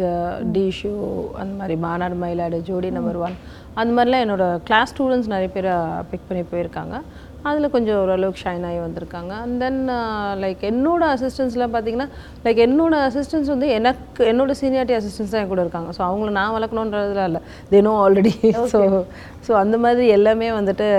டி 0.57 0.65
ஷோ 0.81 0.93
அந்த 1.41 1.53
மாதிரி 1.61 1.77
மாநாடு 1.87 2.17
மயிலாடு 2.25 2.59
ஜோடி 2.69 2.91
நம்பர் 2.97 3.19
ஒன் 3.27 3.37
அந்த 3.81 3.91
மாதிரிலாம் 3.95 4.25
என்னோட 4.25 4.45
கிளாஸ் 4.67 4.91
ஸ்டூடெண்ட்ஸ் 4.93 5.31
நிறைய 5.35 5.49
பேர் 5.55 5.71
பிக் 6.11 6.27
பண்ணி 6.29 6.43
போயிருக்காங்க. 6.51 6.97
அதில் 7.49 7.73
கொஞ்சம் 7.73 7.97
ஓரளவுக்கு 8.03 8.41
ஷைன் 8.43 8.63
ஆகி 8.69 8.79
வந்திருக்காங்க. 8.85 9.33
அண்ட் 9.43 9.57
தென் 9.63 9.77
லைக் 10.43 10.61
என்னோட 10.69 11.03
அசிஸ்டன்ஸ்லாம் 11.15 11.73
பார்த்தீங்கன்னா 11.75 12.07
லைக் 12.45 12.59
என்னோட 12.65 12.95
அசிஸ்டன்ஸ் 13.09 13.51
வந்து 13.53 13.67
எனக்கு 13.77 14.25
என்னோட 14.31 14.51
சீனியாரிட்டி 14.61 14.95
அசிஸ்டன்ஸ் 14.97 15.31
தான் 15.33 15.43
என் 15.43 15.51
கூட 15.53 15.63
இருக்காங்க. 15.65 15.91
ஸோ 15.97 16.01
அவங்கள 16.07 16.31
நான் 16.39 16.55
வளர்க்கணுன்றதுலாம் 16.57 17.29
இல்லை. 17.31 17.41
தினோ 17.73 17.93
ஆல்ரெடி 18.03 18.33
ஸோ 18.73 18.81
ஸோ 19.47 19.53
அந்த 19.63 19.77
மாதிரி 19.85 20.07
எல்லாமே 20.17 20.49
வந்துட்டு 20.59 20.89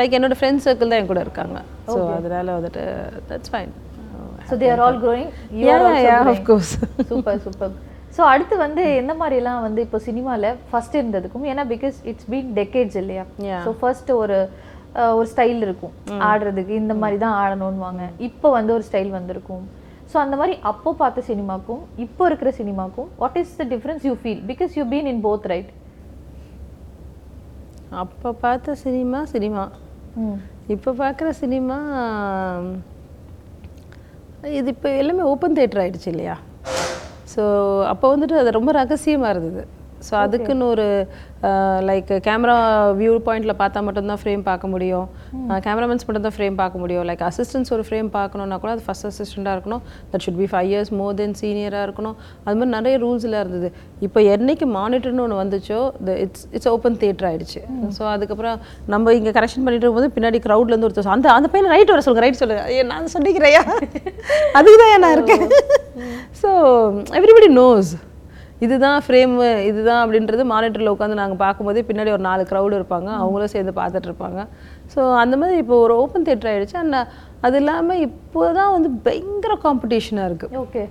லைக் 0.00 0.16
என்னோட 0.18 0.36
ஃப்ரெண்ட்ஸ் 0.40 0.66
சர்க்கிள் 0.68 0.92
தான் 0.92 1.00
என் 1.02 1.12
கூட 1.12 1.22
இருக்காங்க. 1.26 1.60
ஸோ 1.92 2.00
அதனால 2.18 2.48
வந்துட்டு 2.58 2.84
that's 3.30 3.52
fine 3.54 3.72
so 4.50 4.56
they 4.64 4.70
are 4.74 4.84
all 4.88 5.00
growing 5.06 5.30
you 5.62 5.78
of 6.34 6.42
course. 6.50 6.72
Super 7.12 7.42
super 7.46 7.74
so 8.16 8.22
அடுத்து 8.32 8.54
வந்து 8.64 8.82
எந்த 9.00 9.12
மாதிரிலாம் 9.20 9.62
வந்து 9.66 9.80
இப்போ 9.86 9.98
சினிமாவில் 10.06 10.48
ஃபர்ஸ்ட் 10.70 10.96
இருந்ததுக்கும் 10.98 11.46
ஏன்னா 11.50 11.64
பிகாஸ் 11.74 11.98
இட்ஸ் 12.10 12.28
பீன் 12.32 12.50
டெக்கேட்ஸ் 12.58 12.98
இல்லையா. 13.02 13.24
ஸோ 13.66 13.70
ஃபர்ஸ்ட் 13.80 14.10
ஒரு 14.22 14.38
ஒரு 15.18 15.26
ஸ்டைல் 15.32 15.60
இருக்கும். 15.66 15.94
ஆடுறதுக்கு 16.30 16.74
இந்த 16.82 16.94
மாதிரி 17.02 17.18
தான் 17.24 17.36
ஆடணும்னுவாங்க. 17.42 18.02
இப்போ 18.28 18.48
வந்து 18.56 18.72
ஒரு 18.76 18.84
ஸ்டைல் 18.88 19.12
வந்திருக்கும். 19.18 19.62
ஸோ 20.10 20.16
அந்த 20.24 20.34
மாதிரி 20.40 20.54
அப்போ 20.70 20.90
பார்த்த 21.02 21.24
சினிமாக்கும் 21.30 21.82
இப்போ 22.06 22.22
இருக்கிற 22.30 22.50
சினிமாக்கும் 22.60 23.08
what 23.22 23.38
is 23.42 23.54
the 23.60 23.66
difference 23.72 24.04
you 24.08 24.14
feel 24.22 24.42
because 24.50 24.74
you 24.78 24.84
been 24.92 25.08
in 25.12 25.22
both 25.28 25.48
right 25.52 25.70
அப்போ 28.02 28.28
பார்த்த 28.44 28.74
சினிமா 28.84 29.18
சினிமா. 29.34 29.64
இப்போ 30.74 30.90
பார்க்குற 31.02 31.28
சினிமா 31.42 31.78
இது 34.58 34.68
இப்போ 34.74 34.88
எல்லாமே 35.00 35.24
ஓப்பன் 35.32 35.56
தேட்டர் 35.58 35.80
ஆயிடுச்சு 35.82 36.08
இல்லையா? 36.12 36.36
ஸோ 37.34 37.42
அப்போ 37.92 38.06
வந்துட்டு 38.16 38.36
அது 38.38 38.50
ரொம்ப 38.50 38.70
ரகசியமாக 38.72 39.32
இருந்தது. 39.32 39.62
ஸோ 40.06 40.14
அதுக்குன்னு 40.24 40.64
ஒரு 40.74 40.86
லைக் 41.88 42.10
கேமரா 42.26 42.56
வியூ 42.98 43.12
பாயிண்டில் 43.26 43.54
பார்த்தா 43.60 43.78
மட்டும்தான் 43.86 44.20
ஃப்ரேம் 44.22 44.42
பார்க்க 44.48 44.72
முடியும். 44.72 45.06
கேமராமேன்ஸ் 45.66 46.04
மட்டும்தான் 46.06 46.34
ஃப்ரேம் 46.36 46.56
பார்க்க 46.60 46.82
முடியும். 46.82 47.04
லைக் 47.08 47.22
அசிஸ்டன்ஸ் 47.28 47.70
ஒரு 47.76 47.84
ஃப்ரேம் 47.86 48.08
பார்க்கணுன்னா 48.18 48.56
கூட 48.62 48.70
அது 48.74 48.84
ஃபஸ்ட் 48.86 49.06
அசிஸ்டண்ட்டாக 49.08 49.54
இருக்கணும். 49.56 49.82
That 50.12 50.24
should 50.24 50.38
be 50.42 50.48
five 50.52 50.68
years 50.72 50.92
more 51.00 51.16
then 51.20 51.34
சீனியராக 51.40 51.86
இருக்கணும். 51.88 52.16
அது 52.44 52.54
மாதிரி 52.58 52.72
நிறைய 52.76 52.94
ரூல்ஸில் 53.04 53.38
இருந்தது. 53.42 53.70
இப்போ 54.08 54.20
என்னைக்கு 54.34 54.68
மானிட்டர்னு 54.78 55.24
ஒன்று 55.26 55.40
வந்துச்சோ 55.42 55.80
the 56.08 56.18
it's 56.26 56.46
it's 56.56 56.70
open 56.74 57.00
theatre 57.02 57.28
ஆயிடுச்சு. 57.30 57.62
ஸோ 57.98 58.04
அதுக்கப்புறம் 58.14 58.60
நம்ம 58.94 59.14
இங்கே 59.20 59.34
கரெக்ஷன் 59.38 59.64
பண்ணிட்டு 59.66 59.84
இருக்கும்போது 59.86 60.14
பின்னாடி 60.18 60.40
க்ரௌட்லேருந்து 60.46 60.88
ஒருத்தர் 60.90 61.12
அந்த 61.16 61.32
அந்த 61.38 61.50
பையனை 61.54 61.74
ரைட் 61.76 61.92
வர 61.94 62.02
சொல்லுங்க 62.06 62.26
ரைட் 62.26 62.40
சொல்லுங்க. 62.42 62.64
ஐயா 62.70 62.86
நான் 62.94 63.12
சொல்லிக்கிறையா 63.16 63.64
அதுக்கு 64.58 64.78
தான் 64.84 65.04
நான் 65.04 65.16
இருக்கேன். 65.18 65.44
ஸோ 66.40 66.48
எவ்ரிபடி 67.18 67.50
நோஸ் 67.60 67.92
இதுதான் 68.64 68.98
ஃப்ரேம் 69.04 69.34
இதுதான் 69.68 70.00
அப்படின்றது 70.04 70.42
மானிட்டரில் 70.52 70.92
உட்காந்து 70.94 71.20
நாங்கள் 71.20 71.40
பார்க்கும்போதே 71.44 71.82
பின்னாடி 71.88 72.10
ஒரு 72.16 72.24
நாலு 72.28 72.42
க்ரௌடு 72.50 72.74
இருப்பாங்க. 72.80 73.08
அவங்களும் 73.22 73.52
சேர்ந்து 73.54 73.72
பார்த்துட்டு 73.80 74.08
இருப்பாங்க. 74.10 74.40
ஸோ 74.92 75.00
அந்த 75.22 75.34
மாதிரி 75.42 75.56
இப்போ 75.64 75.76
ஒரு 75.84 75.94
ஓப்பன் 76.02 76.26
தேட்டர் 76.28 76.50
ஆயிடுச்சு. 76.52 76.76
அண்ட் 76.82 76.98
அது 77.46 77.56
இல்லாமல் 77.62 78.02
இப்போ 78.08 78.40
தான் 78.60 78.72
வந்து 78.76 78.90
பயங்கர 79.06 79.54
காம்படிஷனாக 79.66 80.28
இருக்குது 80.30 80.58
ஓகே 80.64 80.84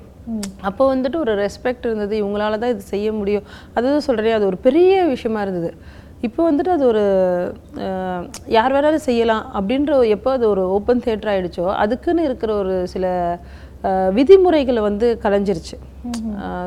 அப்போ 0.70 0.84
வந்துட்டு 0.94 1.18
ஒரு 1.24 1.34
ரெஸ்பெக்ட் 1.44 1.88
இருந்தது. 1.90 2.14
இவங்களால 2.22 2.58
தான் 2.64 2.74
இது 2.74 2.84
செய்ய 2.94 3.08
முடியும். 3.20 3.48
அதுதான் 3.78 4.08
சொல்கிறேன் 4.10 4.38
அது 4.40 4.50
ஒரு 4.52 4.60
பெரிய 4.68 4.92
விஷயமா 5.14 5.40
இருந்தது. 5.46 5.72
இப்போ 6.28 6.42
வந்துட்டு 6.48 6.72
அது 6.76 6.84
ஒரு 6.92 7.04
யார் 8.56 8.74
வேணாலும் 8.76 9.08
செய்யலாம் 9.08 9.46
அப்படின்ற 9.58 9.94
எப்போ 10.16 10.30
அது 10.38 10.46
ஒரு 10.54 10.64
ஓப்பன் 10.76 11.04
தேட்டர் 11.06 11.32
ஆயிடுச்சோ 11.34 11.66
அதுக்குன்னு 11.84 12.28
இருக்கிற 12.28 12.52
ஒரு 12.64 12.76
சில 12.94 13.06
விதிமுறைகளை 14.18 14.82
வந்து 14.88 15.08
கலைஞ்சிருச்சு. 15.24 15.78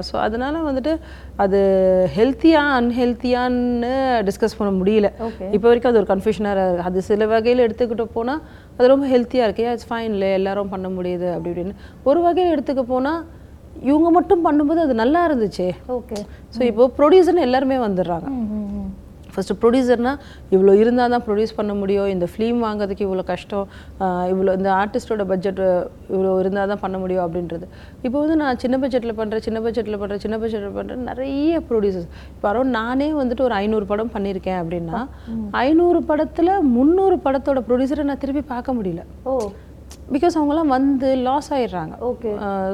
ஸோ 0.06 0.14
அதனால 0.24 0.54
வந்துட்டு 0.68 0.92
அது 1.44 1.60
ஹெல்த்தியா 2.16 2.62
அன்ஹெல்த்தியான்னு 2.78 3.92
டிஸ்கஸ் 4.28 4.58
பண்ண 4.58 4.70
முடியல. 4.80 5.08
இப்போ 5.56 5.66
வரைக்கும் 5.68 5.92
அது 5.92 6.00
ஒரு 6.02 6.10
கன்ஃபியூஷனாக 6.12 6.52
இருக்குது 6.54 6.86
அது 6.88 7.06
சில 7.10 7.26
வகையில் 7.34 7.64
எடுத்துக்கிட்டு 7.66 8.06
போனால் 8.16 8.42
அது 8.76 8.92
ரொம்ப 8.94 9.06
ஹெல்த்தியாக 9.14 9.48
இருக்கு. 9.48 9.68
இட்ஸ் 9.74 9.88
ஃபைன்ல 9.90 10.28
எல்லாரும் 10.40 10.72
பண்ண 10.74 10.88
முடியுது 10.96 11.28
அப்படி 11.36 11.50
இப்படின்னு. 11.52 11.78
ஒரு 12.10 12.22
வகையில் 12.26 12.54
எடுத்துக்க 12.56 12.84
போனால் 12.92 13.22
இவங்க 13.90 14.08
மட்டும் 14.18 14.44
பண்ணும்போது 14.48 14.80
அது 14.86 14.94
நல்லா 15.02 15.22
இருந்துச்சே. 15.28 15.70
ஓகே 15.98 16.18
ஸோ 16.56 16.60
இப்போ 16.70 16.84
ப்ரொடியூசர்னு 16.98 17.46
எல்லாருமே 17.48 17.78
வந்துடுறாங்க. 17.86 18.28
ஃபஸ்ட்டு 19.34 19.56
ப்ரொடியூசர்னா 19.62 20.12
இவ்வளோ 20.54 20.72
இருந்தால் 20.82 21.12
தான் 21.14 21.24
ப்ரொடியூஸ் 21.26 21.54
பண்ண 21.58 21.72
முடியும். 21.80 22.08
இந்த 22.14 22.26
ஃபிலிம் 22.32 22.60
வாங்குறதுக்கு 22.66 23.06
இவ்வளோ 23.08 23.24
கஷ்டம். 23.32 23.66
இவ்வளோ 24.32 24.52
இந்த 24.60 24.70
ஆர்டிஸ்டோட 24.80 25.24
பட்ஜெட் 25.32 25.62
இவ்வளோ 26.14 26.32
இருந்தால் 26.44 26.70
தான் 26.72 26.82
பண்ண 26.84 26.98
முடியும் 27.04 27.24
அப்படின்றது. 27.26 27.66
இப்போ 28.06 28.16
வந்து 28.24 28.38
நான் 28.42 28.60
சின்ன 28.64 28.78
பட்ஜெட்டில் 28.84 29.16
பண்ணுறேன் 29.20 29.46
சின்ன 29.48 29.60
பட்ஜெட்டில் 29.66 30.00
பண்ணுறேன் 30.02 30.22
சின்ன 30.26 30.38
பட்ஜெட்டில் 30.44 30.76
பண்ணுறேன் 30.78 31.04
நிறைய 31.10 31.60
ப்ரொடியூசர்ஸ் 31.70 32.08
இப்போ 32.34 32.48
அரௌண்ட் 32.52 32.76
நானே 32.80 33.10
வந்துட்டு 33.20 33.46
ஒரு 33.48 33.56
ஐநூறு 33.62 33.86
படம் 33.92 34.14
பண்ணியிருக்கேன் 34.16 34.60
அப்படின்னா 34.62 35.00
ஐநூறு 35.66 36.00
படத்தில் 36.10 36.52
முந்நூறு 36.76 37.18
படத்தோட 37.28 37.60
ப்ரொடியூசரை 37.68 38.04
நான் 38.10 38.22
திருப்பி 38.24 38.44
பார்க்க 38.54 38.78
முடியல. 38.78 39.04
ஓ. 39.30 39.34
பிகாஸ் 40.14 40.36
அவங்களாம் 40.38 40.72
வந்து 40.74 41.08
லாஸ் 41.26 41.48
ஆயிடுறாங்க. 41.56 41.94
ஓகே 42.08 42.30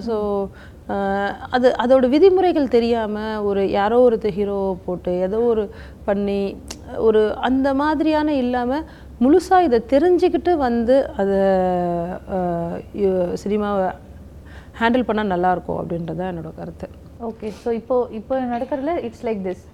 ஸோ 0.06 0.14
அது 1.50 1.68
அதோட 1.76 2.08
விதிமுறைகள் 2.08 2.68
தெரியாமல் 2.68 3.42
ஒரு 3.42 3.70
யாரோ 3.70 3.98
ஒரு 4.00 4.30
ஹீரோ 4.30 4.56
போட்டு 4.86 5.12
ஏதோ 5.20 5.38
ஒரு 5.46 5.64
பண்ணி 6.04 6.40
ஒரு 6.98 7.34
அந்த 7.40 7.74
மாதிரியான 7.74 8.34
இல்லாமல் 8.34 8.86
முழுசாக 9.20 9.62
இதை 9.62 9.78
தெரிஞ்சுக்கிட்டு 9.92 10.52
வந்து 10.58 10.96
அதை 11.16 11.38
சினிமாவை 13.42 13.88
ஹேண்டில் 14.80 15.06
பண்ணால் 15.08 15.32
நல்லாயிருக்கும் 15.32 15.78
அப்படின்றது 15.80 16.18
தான் 16.18 16.30
என்னோட 16.32 16.50
கருத்து. 16.56 16.86
ஓகே 17.20 17.48
ஸோ 17.62 17.70
இப்போ 17.70 17.96
இப்போ 18.10 18.34
நடக்கிறதுல 18.52 18.92
இட்ஸ் 19.06 19.24
லைக் 19.24 19.42
திஸ் 19.42 19.64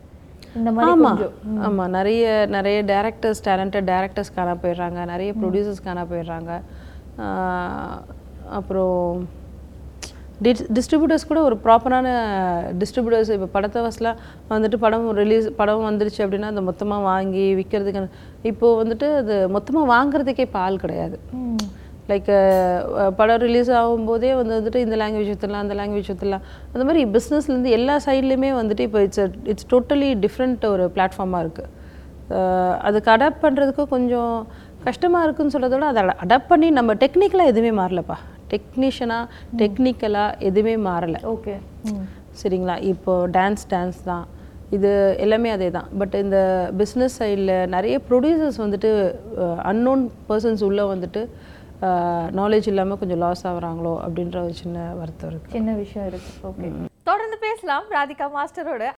இந்த 0.54 0.70
மாதிரி 0.72 0.92
ஆமாம் 0.92 1.20
ஆமாம் 1.66 1.90
நிறைய 1.90 2.24
நிறைய 2.48 2.82
டேரக்டர்ஸ் 2.84 3.44
டேலண்டட் 3.46 3.88
டேரக்டர்ஸ் 3.92 4.34
காண 4.34 4.50
போயிடுறாங்க 4.62 5.00
நிறைய 5.04 5.30
ப்ரொடியூசர்ஸ் 5.32 5.84
காண 5.84 6.00
போயிடுறாங்க. 6.04 6.52
ஆஹ் 7.24 8.00
அப்புறம் 10.36 10.72
டிஸ்ட்ரிபியூட்டர்ஸ் 10.76 11.28
கூட 11.28 11.40
ஒரு 11.42 11.56
ப்ராப்பரான 11.64 12.08
டிஸ்ட்ரிபியூட்டர்ஸ் 12.80 13.30
இப்போ 13.36 13.48
படத்தை 13.54 13.80
வசலாம் 13.86 14.18
வந்துட்டு 14.50 14.78
படம் 14.84 15.06
ரிலீஸ் 15.20 15.46
படம் 15.60 15.86
வந்துருச்சு 15.88 16.20
அப்படின்னா 16.24 16.50
அதை 16.52 16.62
மொத்தமாக 16.62 17.06
வாங்கி 17.10 17.44
விற்கிறதுக்கு 17.60 18.02
இப்போது 18.42 18.78
வந்துட்டு 18.82 19.08
அது 19.20 19.36
மொத்தமாக 19.48 19.86
வாங்குறதுக்கே 19.94 20.46
இப்போ 20.48 20.58
ஆள் 20.58 20.82
கிடையாது 20.84 21.18
லைக் 22.10 22.28
படம் 23.16 23.40
ரிலீஸ் 23.46 23.70
ஆகும்போதே 23.78 24.34
வந்து 24.40 24.54
வந்துட்டு 24.58 24.82
இந்த 24.86 24.96
லாங்குவேஜ் 25.02 25.32
விற்றுலாம் 25.32 25.64
அந்த 25.64 25.74
லாங்குவேஜ் 25.80 26.10
விற்றுலாம் 26.12 26.44
அந்த 26.74 26.82
மாதிரி 26.84 27.00
பிஸ்னஸ்லேருந்து 27.16 27.72
எல்லா 27.78 27.96
சைட்லேயுமே 28.06 28.52
வந்துட்டு 28.60 28.86
இப்போ 28.88 29.00
இட்ஸ் 29.06 29.24
இட்ஸ் 29.52 29.68
டோட்டலி 29.72 30.10
டிஃப்ரெண்ட் 30.26 30.66
ஒரு 30.74 30.86
பிளாட்ஃபார்மாக 30.96 31.44
இருக்குது 31.46 31.72
அதுக்கு 32.88 33.10
அடாப்ட் 33.16 33.42
பண்ணுறதுக்கு 33.42 33.84
கொஞ்சம் 33.96 34.32
கஷ்டமாக 34.84 35.26
இருக்குன்னு 35.26 35.54
சொல்கிறத 35.54 35.76
விட 35.76 35.86
அதை 35.92 36.02
அடாப்ட் 36.24 36.50
பண்ணி 36.52 36.70
நம்ம 36.70 36.94
டெக்னிக்கலாக 36.94 37.52
எதுவுமே 37.52 37.72
மாறலப்பா. 37.80 38.16
டெக்னீஷியனாக 38.52 39.26
டெக்னிக்கலாக 39.62 40.38
எதுவுமே 40.50 40.76
மாறலை. 40.88 41.20
ஓகே. 41.34 41.56
சரிங்களா? 42.40 42.76
இப்போ 42.92 43.12
டான்ஸ் 43.36 43.66
டான்ஸ் 43.74 44.00
தான். 44.12 44.24
இது 44.76 44.90
எல்லாமே 45.24 45.50
அதே 45.56 45.68
தான். 45.76 45.90
பட் 46.00 46.14
இந்த 46.24 46.38
பிஸ்னஸ் 46.80 47.18
சைடில் 47.20 47.52
நிறைய 47.74 47.96
ப்ரொடியூசர்ஸ் 48.08 48.58
வந்துட்டு 48.64 48.90
அன்னோன் 49.72 50.02
பர்சன்ஸ் 50.30 50.64
உள்ளே 50.68 50.86
வந்துட்டு 50.94 51.22
நாலேஜ் 52.40 52.68
இல்லாமல் 52.70 52.98
கொஞ்சம் 53.00 53.20
லாஸ் 53.22 53.42
ஆகுறாங்களோ 53.48 53.94
அப்படின்ற 54.04 54.36
ஒரு 54.46 54.54
சின்ன 54.60 54.84
வருத்தம் 55.00 55.30
இருக்குது 55.30 55.56
சின்ன 55.56 55.72
விஷயம் 55.82 56.06
இருக்கு. 56.10 56.30
ஓகே. 56.50 56.68
தொடர்ந்து 57.08 57.36
பேசலாம். 57.44 57.84
ராதிகா 57.96 58.26
மாஸ்டரோட 58.36 58.86